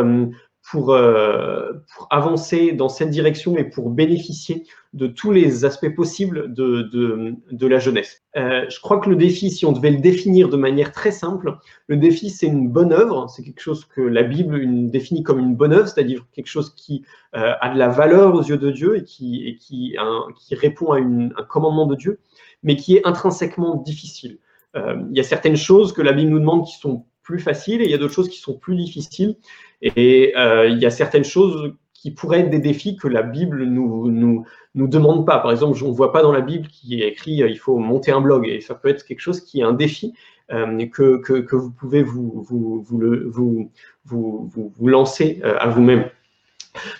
[0.70, 6.82] pour, pour, avancer dans cette direction et pour bénéficier de tous les aspects possibles de,
[6.82, 8.22] de, de la jeunesse.
[8.36, 11.56] Euh, je crois que le défi, si on devait le définir de manière très simple,
[11.86, 15.54] le défi, c'est une bonne œuvre, c'est quelque chose que la Bible définit comme une
[15.54, 18.96] bonne œuvre, c'est-à-dire quelque chose qui euh, a de la valeur aux yeux de Dieu
[18.96, 22.20] et qui, et qui, un, qui répond à une, un commandement de Dieu,
[22.62, 24.38] mais qui est intrinsèquement difficile.
[24.76, 27.80] Euh, il y a certaines choses que la Bible nous demande qui sont plus faciles
[27.80, 29.36] et il y a d'autres choses qui sont plus difficiles.
[29.82, 33.64] Et euh, il y a certaines choses qui pourraient être des défis que la Bible
[33.64, 35.38] nous, nous, nous demande pas.
[35.38, 37.78] Par exemple, on ne voit pas dans la Bible qui est écrit euh, il faut
[37.78, 38.48] monter un blog.
[38.48, 40.12] Et ça peut être quelque chose qui est un défi
[40.50, 43.70] euh, que, que, que, vous pouvez vous, vous, vous, le, vous,
[44.04, 46.10] vous, lancer euh, à vous-même.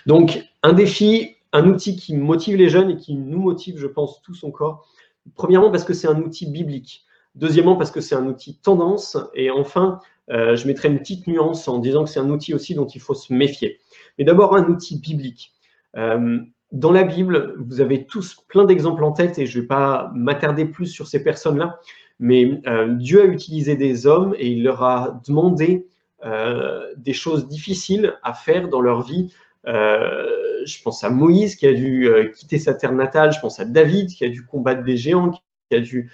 [0.05, 4.21] Donc, un défi, un outil qui motive les jeunes et qui nous motive, je pense,
[4.21, 4.87] tout son corps.
[5.35, 7.03] Premièrement, parce que c'est un outil biblique.
[7.35, 9.17] Deuxièmement, parce que c'est un outil tendance.
[9.33, 12.85] Et enfin, je mettrai une petite nuance en disant que c'est un outil aussi dont
[12.85, 13.79] il faut se méfier.
[14.17, 15.53] Mais d'abord, un outil biblique.
[15.97, 16.39] Euh,
[16.71, 20.11] dans la Bible, vous avez tous plein d'exemples en tête et je ne vais pas
[20.15, 21.79] m'attarder plus sur ces personnes-là,
[22.19, 25.87] mais euh, Dieu a utilisé des hommes et il leur a demandé
[26.25, 29.33] euh, des choses difficiles à faire dans leur vie
[29.65, 34.09] je pense à Moïse qui a dû quitter sa terre natale, je pense à David
[34.09, 35.31] qui a dû combattre des géants,
[35.73, 36.11] qui a dû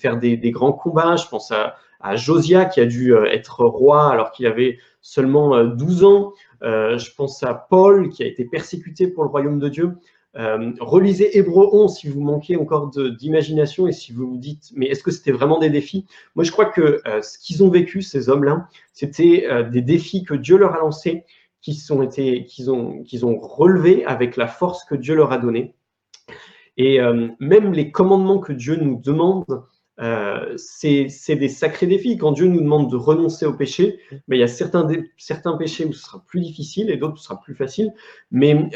[0.00, 4.32] faire des, grands combats, je pense à, à Josia qui a dû être roi alors
[4.32, 6.32] qu'il avait seulement 12 ans,
[6.62, 9.92] je pense à Paul qui a été persécuté pour le royaume de Dieu.
[10.38, 14.86] Euh, relisez Hébreu 11 si vous manquez encore d'imagination et si vous vous dites, mais
[14.86, 16.04] est-ce que c'était vraiment des défis?
[16.34, 20.24] Moi, je crois que euh, ce qu'ils ont vécu, ces hommes-là, c'était euh, des défis
[20.24, 21.24] que Dieu leur a lancés,
[21.62, 25.74] qu'ils ont, qu'ils ont relevés avec la force que Dieu leur a donnée.
[26.76, 26.98] Et
[27.40, 29.62] même les commandements que Dieu nous demande,
[30.56, 32.18] c'est des sacrés défis.
[32.18, 34.86] Quand Dieu nous demande de renoncer au péché, mais il y a certains,
[35.16, 37.92] certains péchés où ce sera plus difficile et d'autres où ce sera plus facile.
[38.30, 38.68] Mais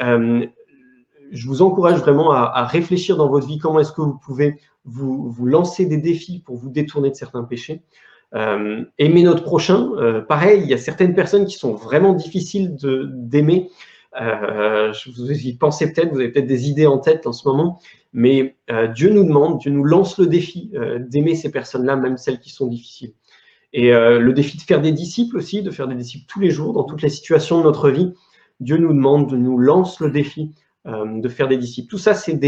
[1.30, 5.46] je vous encourage vraiment à, réfléchir dans votre vie comment est-ce que vous pouvez vous,
[5.46, 7.82] lancer des défis pour vous détourner de certains péchés?
[8.34, 12.76] Euh, aimer notre prochain, euh, pareil, il y a certaines personnes qui sont vraiment difficiles
[12.76, 13.70] d'aimer.
[14.20, 17.80] Euh, vous y pensez peut-être, vous avez peut-être des idées en tête en ce moment,
[18.12, 22.40] mais euh, Dieu nous demande, Dieu nous lance le défi d'aimer ces personnes-là, même celles
[22.40, 23.12] qui sont difficiles.
[23.72, 26.72] Et le défi de faire des disciples aussi, de faire des disciples tous les jours,
[26.72, 28.12] dans toutes les situations de notre vie.
[28.58, 30.50] Dieu nous demande, de nous lance le défi
[30.86, 31.90] euh, de faire des disciples.
[31.90, 32.40] Tout ça, c'est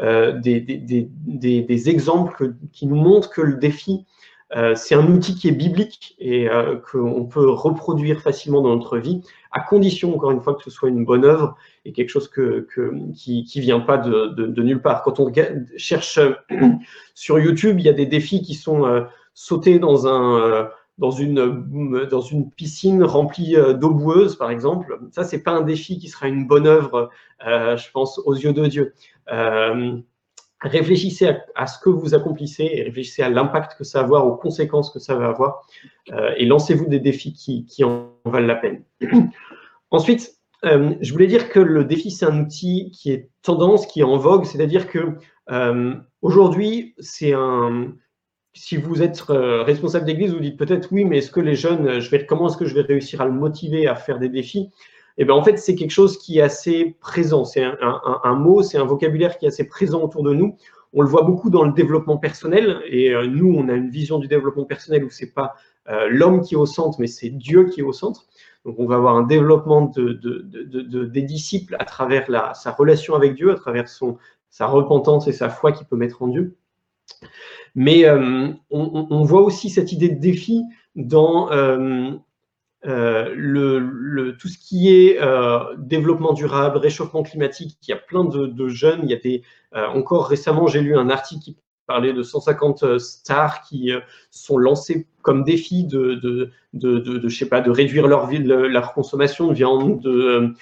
[0.00, 4.06] euh, des, exemples qui nous montrent que le défi,
[4.56, 6.48] euh, c'est un outil qui est biblique et
[6.90, 10.88] qu'on peut reproduire facilement dans notre vie, à condition, encore une fois, que ce soit
[10.88, 15.02] une bonne œuvre et quelque chose qui ne vient pas de, nulle part.
[15.02, 15.32] Quand on
[15.76, 16.18] cherche
[17.14, 22.20] sur YouTube, il y a des défis qui sont sautés dans un dans une, dans
[22.20, 24.98] une piscine remplie euh, d'eau boueuse, par exemple.
[25.12, 27.08] Ça, c'est pas un défi qui sera une bonne œuvre,
[27.46, 28.92] euh, je pense, aux yeux de Dieu.
[30.64, 34.26] Euh, réfléchissez à, ce que vous accomplissez et réfléchissez à l'impact que ça va avoir,
[34.26, 35.66] aux conséquences que ça va avoir,
[36.36, 38.82] et lancez-vous des défis qui, en valent la peine.
[39.90, 44.04] Ensuite, je voulais dire que le défi, c'est un outil qui est tendance, qui est
[44.04, 45.16] en vogue, c'est-à-dire que
[46.20, 47.92] aujourd'hui, c'est un
[48.52, 51.86] si vous êtes euh, responsable d'église, vous dites peut-être oui, mais est-ce que les jeunes,
[51.86, 54.70] euh, comment est-ce que je vais réussir à le motiver à faire des défis?
[55.20, 57.44] Eh bien, en fait, c'est quelque chose qui est assez présent.
[57.44, 60.56] C'est un, mot, c'est un vocabulaire qui est assez présent autour de nous.
[60.94, 62.80] On le voit beaucoup dans le développement personnel.
[62.88, 65.54] Et euh, nous, on a une vision du développement personnel où c'est pas
[66.08, 68.26] l'homme qui est au centre, mais c'est Dieu qui est au centre.
[68.64, 73.50] Donc, on va avoir un développement de, des disciples à travers sa relation avec Dieu,
[73.50, 76.56] à travers sa repentance et sa foi qu'il peut mettre en Dieu.
[77.74, 80.62] Mais euh, on, voit aussi cette idée de défi
[80.96, 82.12] dans euh,
[82.86, 85.20] euh, le, tout ce qui est
[85.78, 87.76] développement durable, réchauffement climatique.
[87.86, 89.00] Il y a plein de, jeunes.
[89.04, 93.62] Il y a des, encore récemment, j'ai lu un article qui parlait de 150 stars
[93.62, 93.90] qui
[94.30, 96.14] sont lancés comme défi de,
[96.72, 100.54] de, pas, de réduire leur, consommation de viande, de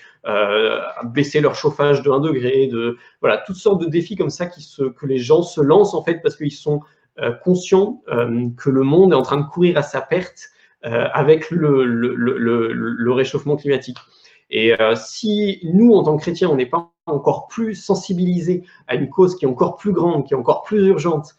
[1.04, 5.06] baisser leur chauffage de 1 degré, de voilà, toutes sortes de défis comme ça que
[5.06, 6.80] les gens se lancent en fait parce qu'ils sont
[7.20, 10.57] euh, conscient euh, que le monde est en train de courir à sa perte euh,
[10.82, 13.98] avec le, réchauffement climatique.
[14.50, 19.08] Et si nous, en tant que chrétiens, on n'est pas encore plus sensibilisés à une
[19.08, 21.34] cause qui est encore plus grande, qui est encore plus urgente,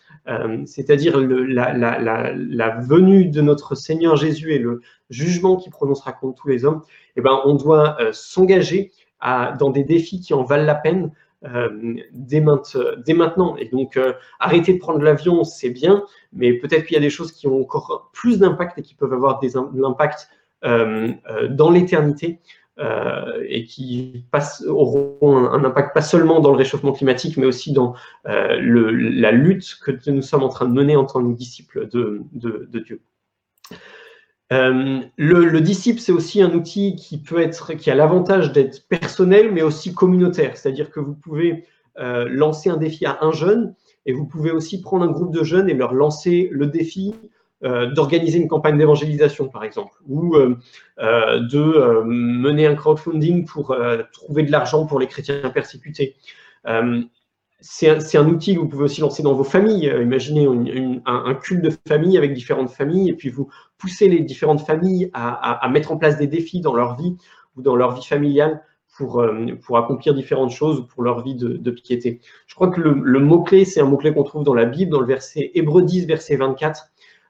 [0.65, 6.49] c'est-à-dire la, la, venue de notre Seigneur Jésus et le jugement qu'il prononcera contre tous
[6.49, 6.82] les hommes,
[7.15, 11.12] eh ben, on doit s'engager dans des défis qui en valent la peine
[11.45, 13.56] euh, dès, maintenant.
[13.58, 17.10] Et donc, euh, arrêter de prendre l'avion, c'est bien, mais peut-être qu'il y a des
[17.10, 20.30] choses qui ont encore plus d'impact et qui peuvent avoir des, l'impact
[20.65, 21.13] euh,
[21.49, 22.39] dans l'éternité.
[23.47, 24.25] et qui
[24.67, 29.91] auront un, impact pas seulement dans le réchauffement climatique, mais aussi dans la lutte que
[30.10, 33.02] nous sommes en train de mener en tant que disciples de Dieu.
[34.52, 39.52] Euh, le, disciple, c'est aussi un outil qui peut être, qui a l'avantage d'être personnel,
[39.52, 40.58] mais aussi communautaire.
[40.58, 41.66] C'est-à-dire que vous pouvez
[42.00, 45.44] euh, lancer un défi à un jeune, et vous pouvez aussi prendre un groupe de
[45.44, 47.14] jeunes et leur lancer le défi
[47.64, 50.36] euh, d'organiser une campagne d'évangélisation, par exemple, ou
[50.98, 53.76] de mener un crowdfunding pour
[54.12, 56.16] trouver de l'argent pour les chrétiens persécutés
[57.62, 59.89] c'est un, outil que vous pouvez aussi lancer dans vos familles.
[59.89, 60.48] Euh, imaginez
[61.06, 65.67] un, culte de famille avec différentes familles, et puis vous poussez les différentes familles à,
[65.69, 67.17] mettre en place des défis dans leur vie
[67.58, 68.63] ou dans leur vie familiale
[68.96, 72.21] pour, euh, accomplir différentes choses ou pour leur vie de, piété.
[72.48, 75.08] Je crois que le, mot-clé, c'est un mot-clé qu'on trouve dans la Bible, dans le
[75.08, 76.86] verset Hébreu 10, verset 24.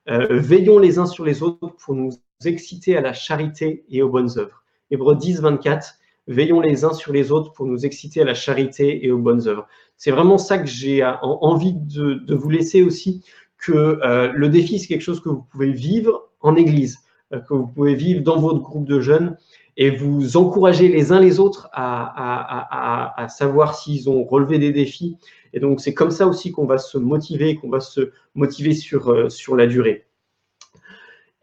[0.09, 2.11] Euh, veillons les uns sur les autres pour nous
[2.45, 4.63] exciter à la charité et aux bonnes œuvres.
[4.91, 5.95] Hébreu 10, 24
[6.27, 9.47] veillons les uns sur les autres pour nous exciter à la charité et aux bonnes
[9.47, 9.67] œuvres.
[9.99, 13.23] C'est vraiment ça que j'ai envie de, vous laisser aussi,
[13.59, 16.99] que euh, le défi, c'est quelque chose que vous pouvez vivre en Église,
[17.33, 19.37] euh, que vous pouvez vivre dans votre groupe de jeunes
[19.79, 25.17] et vous encouragez les uns les autres à, savoir s'ils ont relevé des défis.
[25.53, 29.09] Et donc, c'est comme ça aussi qu'on va se motiver, qu'on va se motiver sur,
[29.09, 30.05] euh, la durée.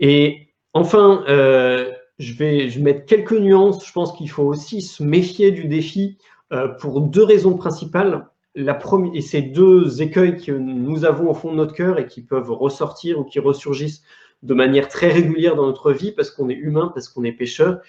[0.00, 3.86] Et enfin, euh, je, vais, mettre quelques nuances.
[3.86, 6.18] Je pense qu'il faut aussi se méfier du défi
[6.52, 8.28] euh, pour deux raisons principales.
[8.56, 12.06] La première, et ces deux écueils que nous avons au fond de notre cœur et
[12.06, 14.02] qui peuvent ressortir ou qui ressurgissent
[14.42, 17.80] de manière très régulière dans notre vie parce qu'on est humain, parce qu'on est pécheur.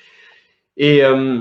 [0.76, 1.40] Et euh,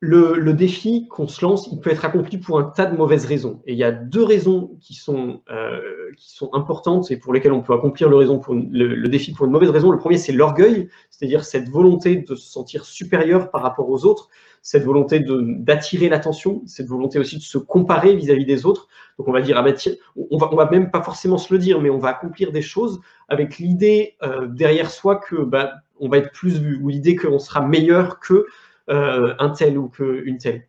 [0.00, 3.60] le, défi qu'on se lance, il peut être accompli pour un tas de mauvaises raisons.
[3.66, 5.80] Et il y a deux raisons qui sont, euh,
[6.16, 9.90] qui sont importantes et pour lesquelles on peut accomplir le, défi pour une mauvaise raison.
[9.90, 14.28] Le premier, c'est l'orgueil, c'est-à-dire cette volonté de se sentir supérieur par rapport aux autres,
[14.62, 18.86] cette volonté d'attirer l'attention, cette volonté aussi de se comparer vis-à-vis des autres.
[19.18, 19.74] Donc on va dire, ah ben,
[20.30, 22.62] on va, on va même pas forcément se le dire, mais on va accomplir des
[22.62, 27.16] choses avec l'idée euh, derrière soi que bah, on va être plus vu, ou l'idée
[27.16, 28.46] qu'on sera meilleur que
[28.88, 30.68] un tel ou qu'une telle.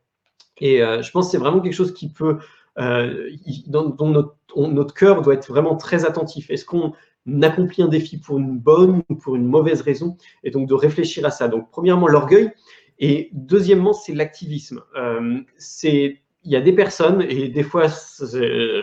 [0.60, 2.38] Et euh, je pense que c'est vraiment quelque chose qui peut,
[2.78, 3.30] euh,
[3.68, 6.50] dont, notre, cœur doit être vraiment très attentif.
[6.50, 6.94] Est-ce qu'on
[7.42, 10.18] accomplit un défi pour une bonne ou pour une mauvaise raison?
[10.44, 11.48] Et donc de réfléchir à ça.
[11.48, 12.52] Donc premièrement, l'orgueil.
[13.00, 14.82] Et deuxièmement, c'est l'activisme.
[14.96, 17.88] il y a des personnes, et des fois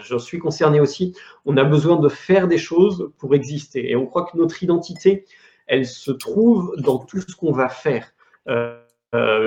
[0.03, 1.15] j'en suis concerné aussi,
[1.45, 3.91] on a besoin de faire des choses pour exister.
[3.91, 5.27] Et on croit que notre identité,
[5.67, 8.11] elle se trouve dans tout ce qu'on va faire.
[8.49, 8.81] Euh,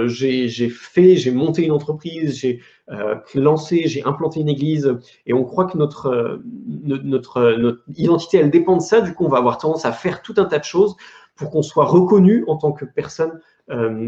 [0.07, 4.97] j'ai fait, j'ai monté une entreprise, j'ai euh, lancé, j'ai implanté une église,
[5.27, 6.37] et on croit que notre, euh,
[6.83, 9.01] notre, identité, elle dépend de ça.
[9.01, 10.95] Du coup, on va avoir tendance à faire tout un tas de choses
[11.35, 13.39] pour qu'on soit reconnu en tant que personne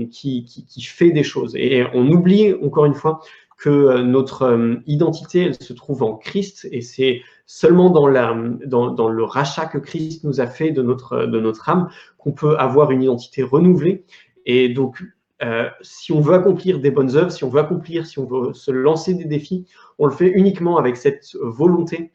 [0.09, 1.55] qui, fait des choses.
[1.55, 3.19] Et on oublie, encore une fois,
[3.59, 9.77] que notre identité, elle se trouve en Christ, et c'est seulement dans, le rachat que
[9.77, 14.03] Christ nous a fait de notre, de notre âme qu'on peut avoir une identité renouvelée.
[14.47, 15.03] Et donc,
[15.43, 18.53] euh, si on veut accomplir des bonnes œuvres, si on veut accomplir, si on veut
[18.53, 19.65] se lancer des défis,
[19.97, 22.11] on le fait uniquement avec cette volonté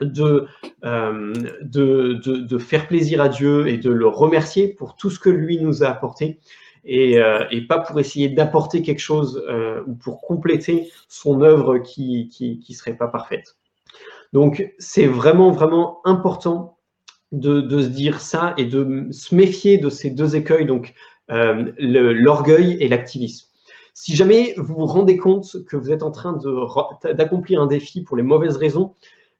[0.00, 0.46] de,
[0.84, 1.32] euh,
[1.62, 5.60] de, de, faire plaisir à Dieu et de le remercier pour tout ce que lui
[5.60, 6.40] nous a apporté
[6.84, 9.44] et, euh, pas pour essayer d'apporter quelque chose
[9.86, 13.56] ou pour compléter son œuvre qui qui, qui serait pas parfaite.
[14.32, 16.78] Donc c'est vraiment vraiment important
[17.32, 20.66] de, de, se dire ça et de se méfier de ces deux écueils.
[20.66, 20.94] Donc
[21.78, 23.48] l'orgueil et l'activisme.
[23.94, 26.38] Si jamais vous vous rendez compte que vous êtes en train
[27.04, 28.94] d'accomplir un défi pour les mauvaises raisons,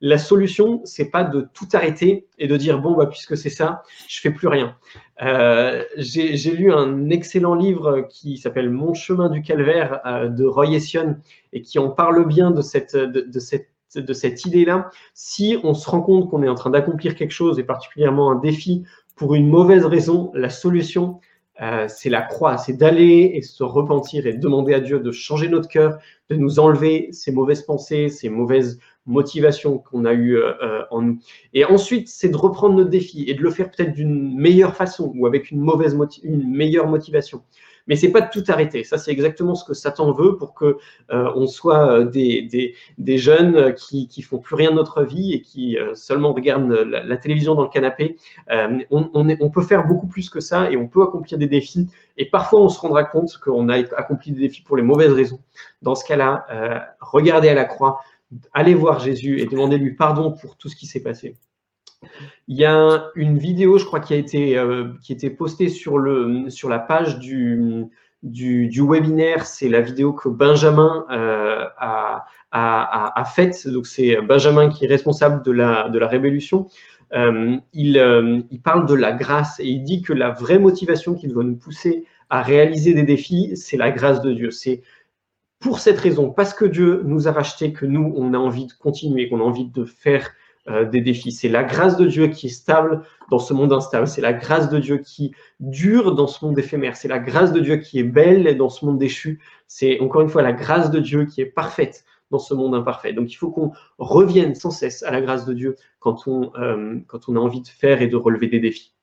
[0.04, 3.84] la solution, c'est pas de tout arrêter et de dire bon bah puisque c'est ça,
[4.08, 4.76] je fais plus rien.
[5.22, 10.72] Euh, J'ai lu un excellent livre qui s'appelle Mon chemin du calvaire euh, de Roy
[10.72, 11.16] Ession
[11.52, 14.90] et qui en parle bien de cette de cette de cette idée-là.
[15.14, 18.36] Si on se rend compte qu'on est en train d'accomplir quelque chose et particulièrement un
[18.36, 18.82] défi
[19.14, 21.20] pour une mauvaise raison, la solution,
[21.62, 25.48] euh, c'est la croix, c'est d'aller et se repentir et demander à Dieu de changer
[25.48, 25.98] notre cœur,
[26.28, 31.02] de nous enlever ces mauvaises pensées, ces mauvaises motivations qu'on a eues euh, euh, en
[31.02, 31.18] nous.
[31.54, 35.12] Et ensuite, c'est de reprendre notre défi et de le faire peut-être d'une meilleure façon
[35.16, 37.42] ou avec une, mauvaise une meilleure motivation
[37.86, 38.84] mais c'est pas de tout arrêter.
[38.84, 40.76] Ça, c'est exactement ce que Satan veut pour que
[41.10, 45.02] euh, on soit euh, des, des, des, jeunes qui, qui font plus rien de notre
[45.02, 48.16] vie et qui euh, seulement regardent la, télévision dans le canapé.
[48.50, 51.88] On, on, on, peut faire beaucoup plus que ça et on peut accomplir des défis.
[52.16, 55.40] Et parfois, on se rendra compte qu'on a accompli des défis pour les mauvaises raisons.
[55.82, 56.46] Dans ce cas-là,
[57.00, 58.00] regardez à la croix,
[58.52, 61.36] allez voir Jésus et demandez-lui pardon pour tout ce qui s'est passé.
[62.48, 65.98] Il y a une vidéo, je crois, qui a été, euh, qui a postée sur,
[65.98, 67.84] le, sur la page du,
[68.22, 69.46] du, webinaire.
[69.46, 73.68] C'est la vidéo que Benjamin euh, a, a, a, faite.
[73.68, 76.68] Donc, c'est Benjamin qui est responsable de la, de la révolution.
[77.14, 81.28] Euh, il, il, parle de la grâce et il dit que la vraie motivation qui
[81.28, 84.50] doit nous pousser à réaliser des défis, c'est la grâce de Dieu.
[84.50, 84.82] C'est
[85.62, 88.72] pour cette raison, parce que Dieu nous a racheté, que nous, on a envie de
[88.72, 90.30] continuer, qu'on a envie de faire
[90.68, 91.32] euh, des défis.
[91.32, 94.06] C'est la grâce de Dieu qui est stable dans ce monde instable.
[94.06, 96.96] C'est la grâce de Dieu qui dure dans ce monde éphémère.
[96.96, 99.40] C'est la grâce de Dieu qui est belle dans ce monde déchu.
[99.66, 103.12] C'est encore une fois la grâce de Dieu qui est parfaite dans ce monde imparfait.
[103.12, 106.96] Donc il faut qu'on revienne sans cesse à la grâce de Dieu quand on, euh,
[107.08, 108.94] quand on a envie de faire et de relever des défis.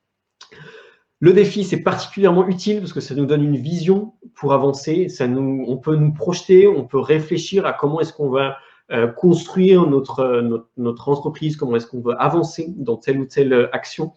[1.18, 5.10] Le défi, c'est particulièrement utile parce que ça nous donne une vision pour avancer.
[5.10, 8.56] Ça nous, on peut nous projeter, on peut réfléchir à comment est-ce qu'on va
[8.92, 10.42] euh, construire notre,
[10.76, 14.12] notre, entreprise, comment est-ce qu'on veut avancer dans telle ou telle action.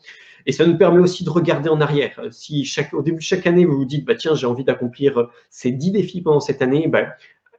[0.46, 2.20] Et ça nous permet aussi de regarder en arrière.
[2.32, 5.30] Si chaque, au début de chaque année, vous vous dites, bah, tiens, j'ai envie d'accomplir
[5.52, 7.06] ces dix défis pendant cette année, bah,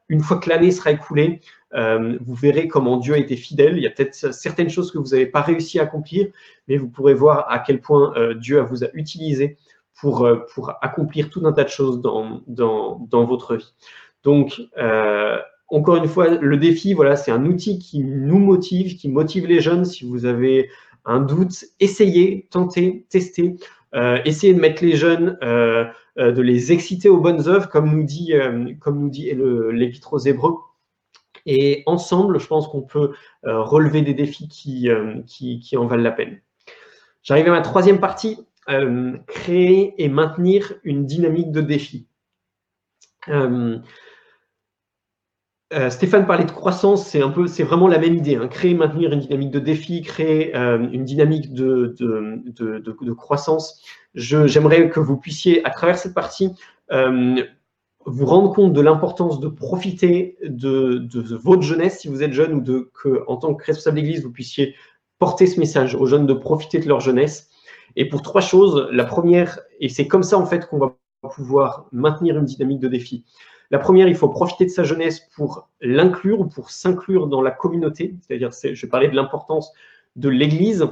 [0.08, 1.40] une fois que l'année sera écoulée,
[1.74, 3.76] euh, vous verrez comment Dieu a été fidèle.
[3.76, 6.26] Il y a peut-être certaines choses que vous n'avez pas réussi à accomplir,
[6.68, 9.56] mais vous pourrez voir à quel point euh, Dieu vous a utilisé
[10.00, 13.72] pour, pour accomplir tout un tas de choses dans, dans, dans votre vie.
[14.24, 14.60] Donc,
[15.74, 19.60] encore une fois, le défi, voilà, c'est un outil qui nous motive, qui motive les
[19.60, 19.84] jeunes.
[19.84, 20.70] Si vous avez
[21.04, 23.56] un doute, essayez, tentez, testez.
[23.94, 25.84] Euh, essayez de mettre les jeunes, euh,
[26.18, 28.32] euh, de les exciter aux bonnes œuvres, comme nous dit,
[28.80, 30.54] comme nous dit l'Épître aux Hébreux.
[31.44, 33.10] Et ensemble, je pense qu'on peut
[33.42, 34.88] relever des défis qui,
[35.26, 36.40] qui, qui, en valent la peine.
[37.24, 38.38] J'arrive à ma troisième partie,
[39.26, 42.06] créer et maintenir une dynamique de défi.
[45.74, 48.36] Euh, Stéphane parlait de croissance, c'est un peu, c'est vraiment la même idée.
[48.36, 48.46] Hein.
[48.46, 53.82] Créer, maintenir une dynamique de défi, créer euh, une dynamique de, croissance.
[54.14, 56.52] j'aimerais que vous puissiez, à travers cette partie,
[56.92, 57.42] euh,
[58.06, 62.60] vous rendre compte de l'importance de profiter de, votre jeunesse, si vous êtes jeune, ou
[62.60, 64.76] de que, en tant que responsable d'église, vous puissiez
[65.18, 67.48] porter ce message aux jeunes de profiter de leur jeunesse.
[67.96, 70.96] Et pour trois choses, la première, et c'est comme ça en fait qu'on va
[71.34, 73.24] pouvoir maintenir une dynamique de défi.
[73.70, 77.50] La première, il faut profiter de sa jeunesse pour l'inclure ou pour s'inclure dans la
[77.50, 78.14] communauté.
[78.20, 79.72] C'est-à-dire, je parlais de l'importance
[80.16, 80.86] de l'Église.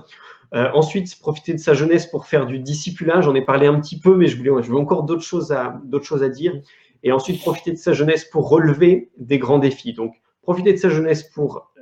[0.55, 3.25] Euh, ensuite, profiter de sa jeunesse pour faire du discipulage.
[3.25, 5.81] J'en ai parlé un petit peu, mais je voulais, je veux encore d'autres choses, à,
[6.29, 6.61] dire.
[7.03, 9.93] Et ensuite, profiter de sa jeunesse pour relever des grands défis.
[9.93, 11.73] Donc, profiter de sa jeunesse pour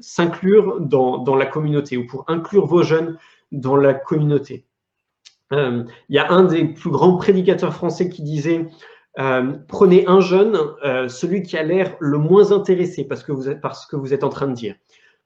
[0.00, 3.18] s'inclure dans, dans, la communauté ou pour inclure vos jeunes
[3.52, 4.66] dans la communauté.
[5.52, 8.66] Euh, il y a un des plus grands prédicateurs français qui disait
[9.18, 13.48] euh, prenez un jeune, euh, celui qui a l'air le moins intéressé parce que vous
[13.48, 14.74] êtes, parce que vous êtes en train de dire.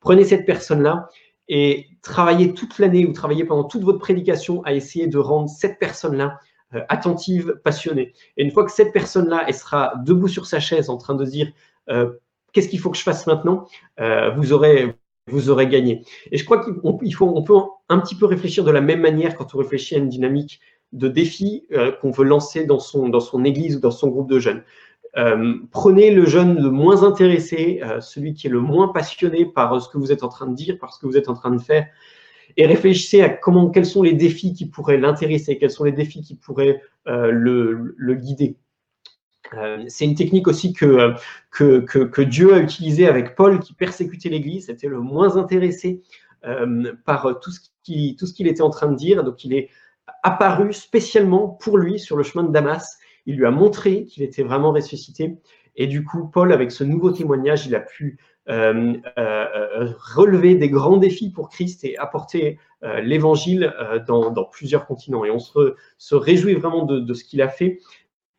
[0.00, 1.08] Prenez cette personne-là
[1.48, 5.78] et travaillez toute l'année ou travaillez pendant toute votre prédication à essayer de rendre cette
[5.78, 6.38] personne-là
[6.74, 8.12] euh, attentive, passionnée.
[8.36, 11.50] Et une fois que cette personne-là, sera debout sur sa chaise en train de dire
[12.52, 13.66] qu'est-ce qu'il faut que je fasse maintenant,
[14.36, 14.94] vous aurez
[15.26, 16.04] vous aurez gagné.
[16.30, 17.54] Et je crois faut, on peut
[17.88, 20.60] un petit peu réfléchir de la même manière quand on réfléchit à une dynamique
[20.92, 24.28] de défis euh, qu'on veut lancer dans son, dans son église ou dans son groupe
[24.28, 24.62] de jeunes.
[25.16, 29.80] Euh, prenez le jeune le moins intéressé, euh, celui qui est le moins passionné par
[29.80, 31.50] ce que vous êtes en train de dire, par ce que vous êtes en train
[31.50, 31.86] de faire,
[32.56, 36.22] et réfléchissez à comment, quels sont les défis qui pourraient l'intéresser, quels sont les défis
[36.22, 38.56] qui pourraient le, le, guider.
[39.86, 41.14] C'est une technique aussi que,
[41.52, 44.66] que, que, Dieu a utilisée avec Paul qui persécutait l'Église.
[44.66, 46.02] C'était le moins intéressé
[47.04, 49.22] par tout ce qu'il tout ce qu'il était en train de dire.
[49.22, 49.70] Donc il est
[50.22, 52.98] apparu spécialement pour lui sur le chemin de Damas.
[53.26, 55.36] Il lui a montré qu'il était vraiment ressuscité.
[55.76, 60.68] Et du coup, Paul, avec ce nouveau témoignage, il a pu euh, euh, relever des
[60.68, 63.72] grands défis pour Christ et apporter euh, l'évangile
[64.08, 65.24] dans, plusieurs continents.
[65.24, 67.78] Et on se, réjouit vraiment de, ce qu'il a fait.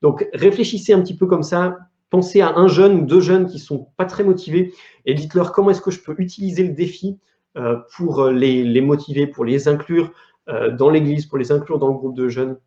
[0.02, 1.78] Donc, réfléchissez un petit peu comme ça.
[2.10, 4.74] Pensez à un jeune ou deux jeunes qui sont pas très motivés
[5.06, 7.20] et dites-leur comment est-ce que je peux utiliser le défi
[7.96, 10.12] pour les motiver, pour les inclure,
[10.48, 12.58] dans l'église, pour les inclure dans le groupe de jeunes.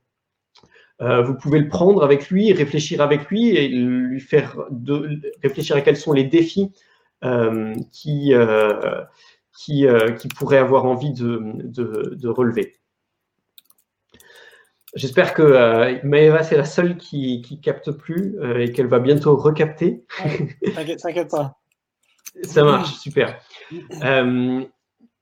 [1.01, 5.77] Euh, vous pouvez le prendre avec lui, réfléchir avec lui et lui faire de, réfléchir
[5.77, 6.73] à quels sont les défis
[7.25, 8.33] euh, qui,
[9.57, 9.87] qui,
[10.19, 12.77] qui pourrait avoir envie de, de, relever.
[14.95, 20.05] J'espère que Maëva, c'est la seule qui ne capte plus et qu'elle va bientôt recapter.
[20.75, 21.59] T'inquiète pas.
[22.43, 23.41] Ça marche, super.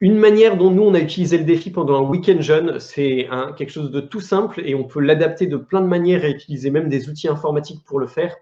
[0.02, 3.70] Une manière dont nous, on a utilisé le défi pendant un week-end jeune, c'est quelque
[3.70, 6.88] chose de tout simple et on peut l'adapter de plein de manières et utiliser même
[6.88, 8.34] des outils informatiques pour le faire.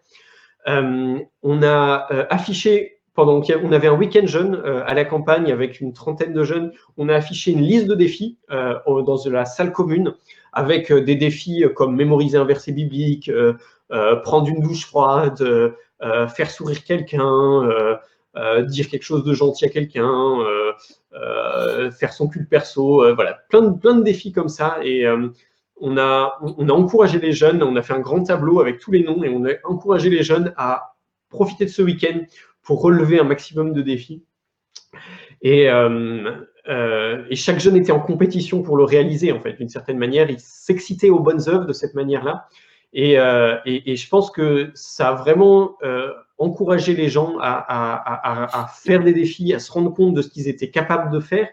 [0.68, 5.52] Euh, on a euh, affiché, pendant qu'on avait un week-end jeune euh, à la campagne
[5.52, 9.72] avec une trentaine de jeunes, on a affiché une liste de défis dans la salle
[9.72, 10.14] commune
[10.54, 13.30] avec des défis comme mémoriser un verset biblique,
[14.24, 17.98] prendre une douche froide, faire sourire quelqu'un,
[18.62, 20.38] dire quelque chose de gentil à quelqu'un,
[21.90, 24.78] faire son culte perso, euh, voilà, plein de, plein de défis comme ça.
[24.82, 25.28] Et euh,
[25.80, 28.92] on, a, on a encouragé les jeunes, on a fait un grand tableau avec tous
[28.92, 30.94] les noms et on a encouragé les jeunes à
[31.28, 32.20] profiter de ce week-end
[32.62, 34.24] pour relever un maximum de défis.
[35.42, 35.68] Et,
[37.32, 40.28] chaque jeune était en compétition pour le réaliser, en fait, d'une certaine manière.
[40.30, 42.46] Il s'excitait aux bonnes œuvres de cette manière-là.
[42.92, 45.78] Et, et, je pense que ça a vraiment
[46.41, 50.70] encourager les gens à, faire des défis, à se rendre compte de ce qu'ils étaient
[50.70, 51.49] capables de faire.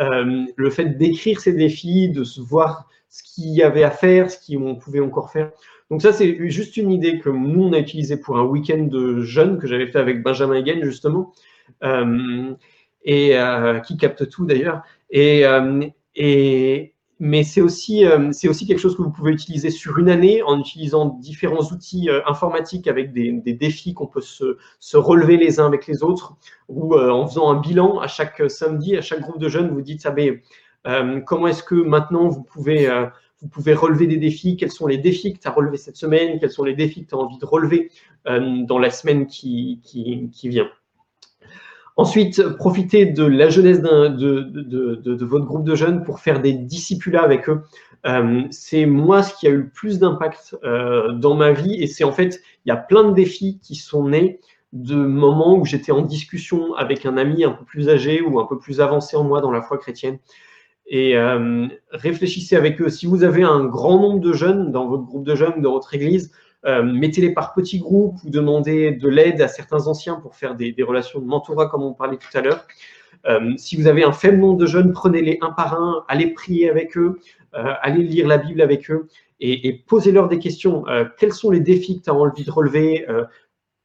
[0.00, 4.30] Euh, le fait d'écrire ces défis, de se voir ce qu'il y avait à faire,
[4.30, 5.50] ce qu'on pouvait encore faire.
[5.90, 9.22] Donc ça, c'est juste une idée que nous, on a utilisée pour un week-end de
[9.22, 11.32] jeunes que j'avais fait avec Benjamin Egen, justement,
[11.82, 12.54] euh,
[13.02, 14.82] et euh, qui capte tout d'ailleurs.
[17.20, 20.58] Mais c'est aussi, euh, aussi quelque chose que vous pouvez utiliser sur une année en
[20.60, 24.56] utilisant différents outils euh, informatiques avec des, défis qu'on peut se,
[24.96, 26.36] relever les uns avec les autres,
[26.68, 29.82] ou euh, en faisant un bilan à chaque samedi, à chaque groupe de jeunes, vous
[29.82, 30.06] dites,
[30.84, 32.88] ah, comment est-ce que maintenant vous pouvez,
[33.42, 34.56] vous pouvez relever des défis?
[34.56, 36.38] Quels sont les défis que tu as relevés cette semaine?
[36.38, 37.90] Quels sont les défis que tu as envie de relever
[38.24, 40.70] dans la semaine qui, qui vient?
[41.98, 47.48] Ensuite, profitez de la jeunesse de, votre groupe de jeunes pour faire des discipulats avec
[47.48, 47.62] eux.
[48.06, 51.88] Euh, c'est moi ce qui a eu le plus d'impact euh, dans ma vie et
[51.88, 54.38] c'est en fait, il y a plein de défis qui sont nés
[54.72, 58.46] de moments où j'étais en discussion avec un ami un peu plus âgé ou un
[58.46, 60.20] peu plus avancé en moi dans la foi chrétienne.
[60.86, 62.90] Et euh, réfléchissez avec eux.
[62.90, 65.92] Si vous avez un grand nombre de jeunes dans votre groupe de jeunes, dans votre
[65.94, 66.30] église,
[66.66, 70.74] euh, mettez-les par petits groupes ou demandez de l'aide à certains anciens pour faire des,
[70.80, 72.66] relations de mentorat comme on parlait tout à l'heure.
[73.26, 76.68] Euh, si vous avez un faible nombre de jeunes, prenez-les un par un, allez prier
[76.68, 77.20] avec eux,
[77.54, 79.06] euh, allez lire la Bible avec eux
[79.40, 80.84] et, posez-leur des questions.
[81.16, 83.06] quels sont les défis que tu as envie de relever?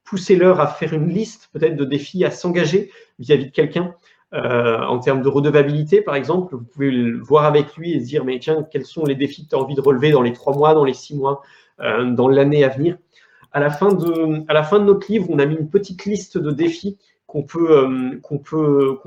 [0.03, 3.93] Poussez-leur à faire une liste peut-être de défis à s'engager vis-à-vis de quelqu'un.
[4.31, 8.25] en termes de redevabilité, par exemple, vous pouvez le voir avec lui et se dire,
[8.25, 10.55] mais tiens, quels sont les défis que tu as envie de relever dans les trois
[10.55, 11.43] mois, dans les six mois?
[12.11, 12.97] Dans l'année à venir.
[13.51, 17.43] À la, fin de, notre livre, on a mis une petite liste de défis qu'on
[17.43, 18.99] peut, euh,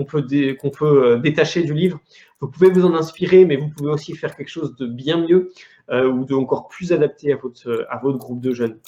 [0.82, 1.98] euh, détacher du livre.
[2.40, 5.52] Vous pouvez vous en inspirer, mais vous pouvez aussi faire quelque chose de bien mieux
[5.90, 8.78] ou de encore plus adapté à votre, à votre groupe de jeunes.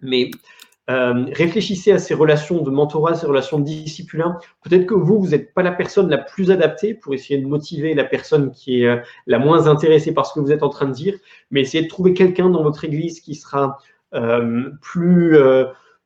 [0.00, 0.30] Mais
[0.90, 4.38] euh, réfléchissez à ces relations de mentorat, ces relations de discipulin.
[4.62, 7.94] Peut-être que vous, vous n'êtes pas la personne la plus adaptée pour essayer de motiver
[7.94, 10.86] la personne qui est euh, la moins intéressée par ce que vous êtes en train
[10.86, 11.14] de dire,
[11.50, 13.78] mais essayez de trouver quelqu'un dans votre église qui sera
[14.12, 15.38] euh, plus,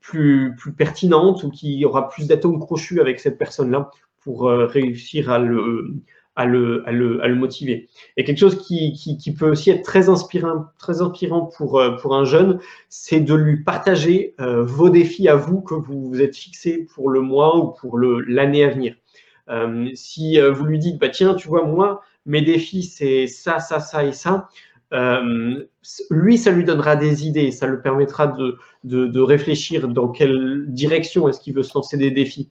[0.00, 3.90] plus, plus pertinente ou qui aura plus d'atomes crochus avec cette personne-là
[4.22, 5.94] pour réussir à le,
[6.38, 7.88] à le, motiver.
[8.16, 13.34] Et quelque chose qui, peut aussi être très inspirant, euh, pour un jeune, c'est de
[13.34, 17.56] lui partager euh, vos défis à vous que vous vous êtes fixés pour le mois
[17.58, 18.94] ou pour l'année à venir.
[19.48, 23.80] Euh, si vous lui dites, bah, tiens, tu vois, moi, mes défis, c'est ça, ça,
[23.80, 24.48] ça et ça,
[26.10, 30.66] lui, ça lui donnera des idées, ça le permettra de, de, de réfléchir dans quelle
[30.68, 32.50] direction est-ce qu'il veut se lancer des défis.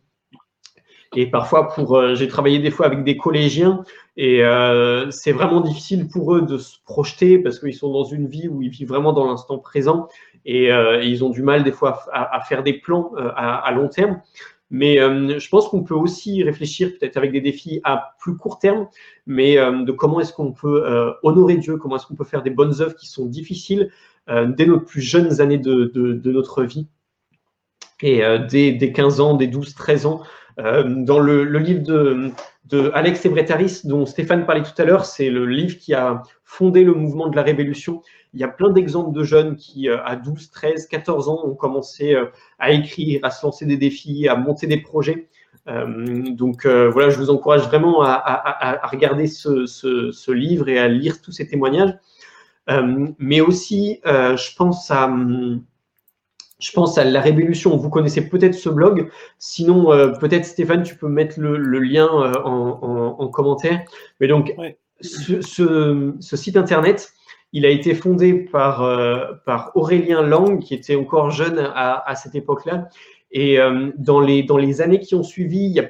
[1.16, 3.84] Et parfois, pour, euh, j'ai travaillé des fois avec des collégiens
[4.18, 8.28] et euh, c'est vraiment difficile pour eux de se projeter parce qu'ils sont dans une
[8.28, 10.08] vie où ils vivent vraiment dans l'instant présent
[10.46, 14.22] et, euh, ils ont du mal des fois à, faire des plans à, long terme.
[14.70, 18.88] Mais je pense qu'on peut aussi réfléchir peut-être avec des défis à plus court terme,
[19.26, 22.82] mais de comment est-ce qu'on peut honorer Dieu, comment est-ce qu'on peut faire des bonnes
[22.82, 23.92] œuvres qui sont difficiles
[24.30, 26.88] dès nos plus jeunes années de, de, notre vie.
[28.02, 30.22] Et dès, dès, 15 ans, dès 12, 13 ans,
[30.58, 35.78] dans le, livre de, Alex Ebretaris, dont Stéphane parlait tout à l'heure, c'est le livre
[35.78, 38.02] qui a fondé le mouvement de la révolution.
[38.34, 41.56] Il y a plein d'exemples de jeunes qui, euh, à 12, 13, 14 ans, ont
[41.56, 42.26] commencé euh,
[42.60, 45.28] à écrire, à se lancer des défis, à monter des projets.
[45.68, 51.32] donc voilà, je vous encourage vraiment à, regarder ce, ce, livre et à lire tous
[51.34, 51.94] ces témoignages.
[53.20, 55.10] mais aussi, je pense à
[56.60, 57.78] je pense à la Révolution.
[57.78, 59.10] Vous connaissez peut-être ce blog.
[59.38, 63.82] Sinon, euh, peut-être Stéphane, tu peux mettre le, lien euh, en, commentaire.
[64.20, 64.54] Mais donc,
[65.02, 67.14] ce, site internet,
[67.54, 72.36] il a été fondé par, euh, par Aurélien Lang, qui était encore jeune à, cette
[72.36, 72.90] époque-là.
[73.32, 73.60] Et
[73.98, 75.90] dans, les, dans les années qui ont suivi, il y a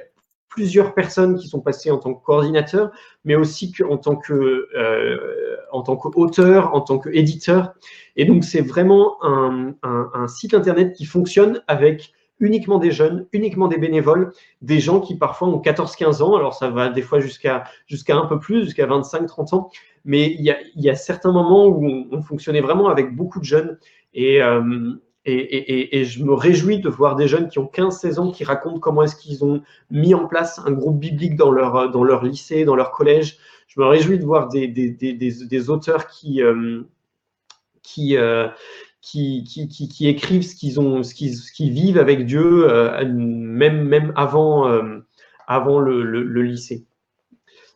[0.50, 2.92] plusieurs personnes qui sont passées en tant que coordinateur,
[3.26, 7.74] mais aussi en tant que euh, en tant qu'auteur, en tant qu'éditeur.
[8.16, 13.68] Et donc c'est vraiment un, un, site internet qui fonctionne avec uniquement des jeunes, uniquement
[13.68, 14.32] des bénévoles,
[14.62, 18.26] des gens qui parfois ont 14-15 ans, alors ça va des fois jusqu'à jusqu'à un
[18.26, 19.70] peu plus, jusqu'à 25-30 ans,
[20.06, 23.46] mais il y, a, y a certains moments où on, fonctionnait vraiment avec beaucoup de
[23.46, 23.78] jeunes.
[24.14, 24.94] Et, euh,
[25.28, 29.04] et, je me réjouis de voir des jeunes qui ont 15-16 ans qui racontent comment
[29.04, 29.62] est-ce qu'ils ont
[29.92, 33.38] mis en place un groupe biblique dans leur, dans leur lycée, dans leur collège.
[33.68, 36.82] Je me réjouis de voir des, des, des, auteurs qui, euh,
[38.00, 38.48] euh,
[39.02, 44.14] qui, qui, qui, qui, écrivent ce qu'ils ont, qu'ils vivent avec Dieu, euh, même, même
[44.16, 44.72] avant,
[45.46, 46.86] avant le, le, lycée.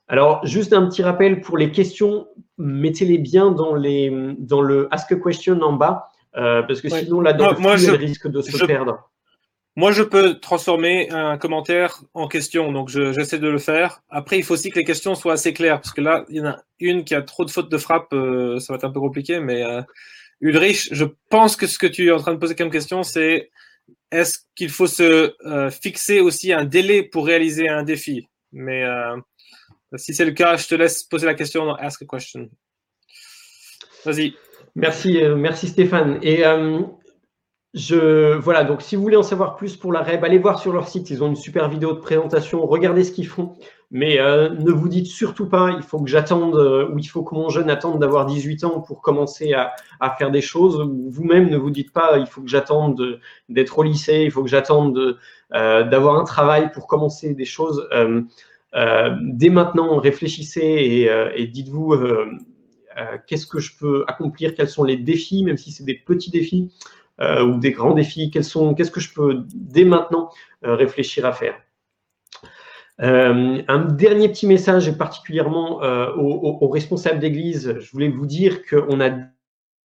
[0.07, 2.27] Alors, juste un petit rappel pour les questions,
[2.57, 6.10] mettez-les bien dans, les, dans le Ask a Question en bas.
[6.37, 9.11] Euh, parce que sinon, là, dans moi, je, risque de se perdre.
[9.77, 14.01] Moi, je peux transformer un commentaire en question, donc j'essaie de le faire.
[14.09, 16.41] Après, il faut aussi que les questions soient assez claires, parce que là, il y
[16.41, 18.91] en a une qui a trop de fautes de frappe, euh, ça va être un
[18.91, 19.81] peu compliqué, mais euh,
[20.41, 23.49] Ulrich, je pense que ce que tu es en train de poser comme question, c'est
[24.11, 28.27] est-ce qu'il faut se euh, fixer aussi un délai pour réaliser un défi?
[28.51, 28.83] Mais
[29.95, 32.49] si c'est le cas, je te laisse poser la question dans Ask a Question.
[34.03, 34.33] Vas-y.
[34.75, 36.19] Merci, euh, merci Stéphane.
[36.21, 36.79] Et euh,
[37.73, 40.71] je, voilà, donc si vous voulez en savoir plus pour la REB, allez voir sur
[40.71, 43.53] leur site, ils ont une super vidéo de présentation, regardez ce qu'ils font.
[43.93, 46.55] Mais ne vous dites surtout pas, il faut que j'attende,
[46.93, 50.31] ou il faut que mon jeune attende d'avoir 18 ans pour commencer à, à faire
[50.31, 50.81] des choses.
[51.09, 53.19] Vous-même, ne vous dites pas, il faut que j'attende
[53.49, 55.17] d'être au lycée, il faut que j'attende
[55.51, 57.85] d'avoir un travail pour commencer des choses.
[58.73, 61.93] dès maintenant, réfléchissez et dites-vous
[63.27, 66.71] qu'est-ce que je peux accomplir, quels sont les défis, même si c'est des petits défis
[67.19, 70.29] euh, ou des grands défis Qu'est-ce que je peux dès maintenant
[70.65, 71.55] euh, réfléchir à faire
[73.01, 75.81] euh, un dernier petit message, et particulièrement
[76.17, 79.09] aux, responsables d'église, je voulais vous dire qu'on a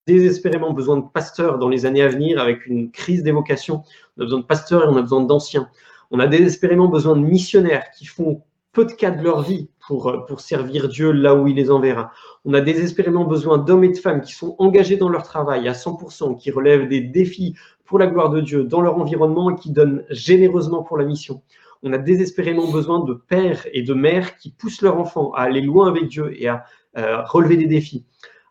[0.07, 3.83] désespérément besoin de pasteurs dans les années à venir avec une crise des vocations.
[4.17, 5.69] On a besoin de pasteurs et on a besoin d'anciens.
[6.11, 8.43] On a désespérément besoin de missionnaires qui font
[8.73, 11.71] peu de cas de leur vie pour, euh, pour servir Dieu là où il les
[11.71, 12.11] enverra.
[12.45, 15.73] On a désespérément besoin d'hommes et de femmes qui sont engagés dans leur travail à
[15.73, 19.71] 100%, qui relèvent des défis pour la gloire de Dieu dans leur environnement et qui
[19.71, 21.43] donnent généreusement pour la mission.
[21.83, 25.61] On a désespérément besoin de pères et de mères qui poussent leurs enfants à aller
[25.61, 26.65] loin avec Dieu et à
[26.97, 28.05] euh, relever des défis.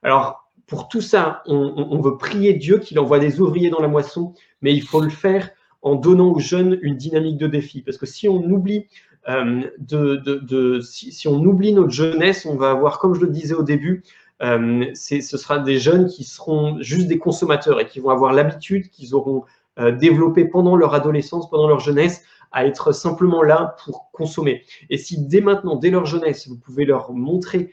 [0.04, 3.88] Alors, pour tout ça, on, on veut prier Dieu qu'il envoie des ouvriers dans la
[3.88, 5.50] moisson, mais il faut le faire
[5.86, 7.82] en donnant aux jeunes une dynamique de défi.
[7.82, 8.88] Parce que si on oublie
[9.28, 13.56] euh, de, de, si, on oublie notre jeunesse, on va avoir, comme je le disais
[13.56, 14.04] au début,
[14.44, 18.90] euh, ce sera des jeunes qui seront juste des consommateurs et qui vont avoir l'habitude
[18.90, 19.46] qu'ils auront
[19.80, 24.64] euh, développé pendant leur adolescence, pendant leur jeunesse, à être simplement là pour consommer.
[24.90, 27.72] Et si dès maintenant, dès leur jeunesse, vous pouvez leur montrer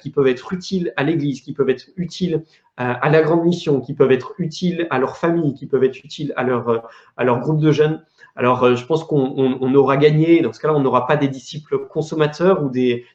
[0.00, 2.44] qu'ils peuvent être utiles à l'Église, qu'ils peuvent être utiles
[2.76, 6.32] à la grande mission, qu'ils peuvent être utiles à leur famille, qu'ils peuvent être utiles
[6.36, 8.04] à leur, à leur groupe de jeunes,
[8.36, 10.40] alors, euh, je pense qu'on aura gagné.
[10.42, 13.06] Dans ce cas-là, on n'aura pas des disciples consommateurs ou des,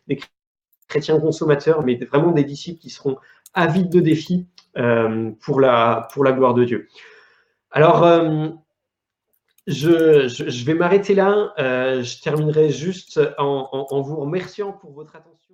[0.87, 3.17] chrétiens consommateurs, mais vraiment des disciples qui seront
[3.53, 4.47] avides de défis
[4.77, 6.87] euh, pour, la, gloire de Dieu.
[7.71, 8.49] Alors, euh,
[9.67, 11.53] je, vais m'arrêter là.
[11.57, 15.53] je terminerai juste en vous remerciant pour votre attention.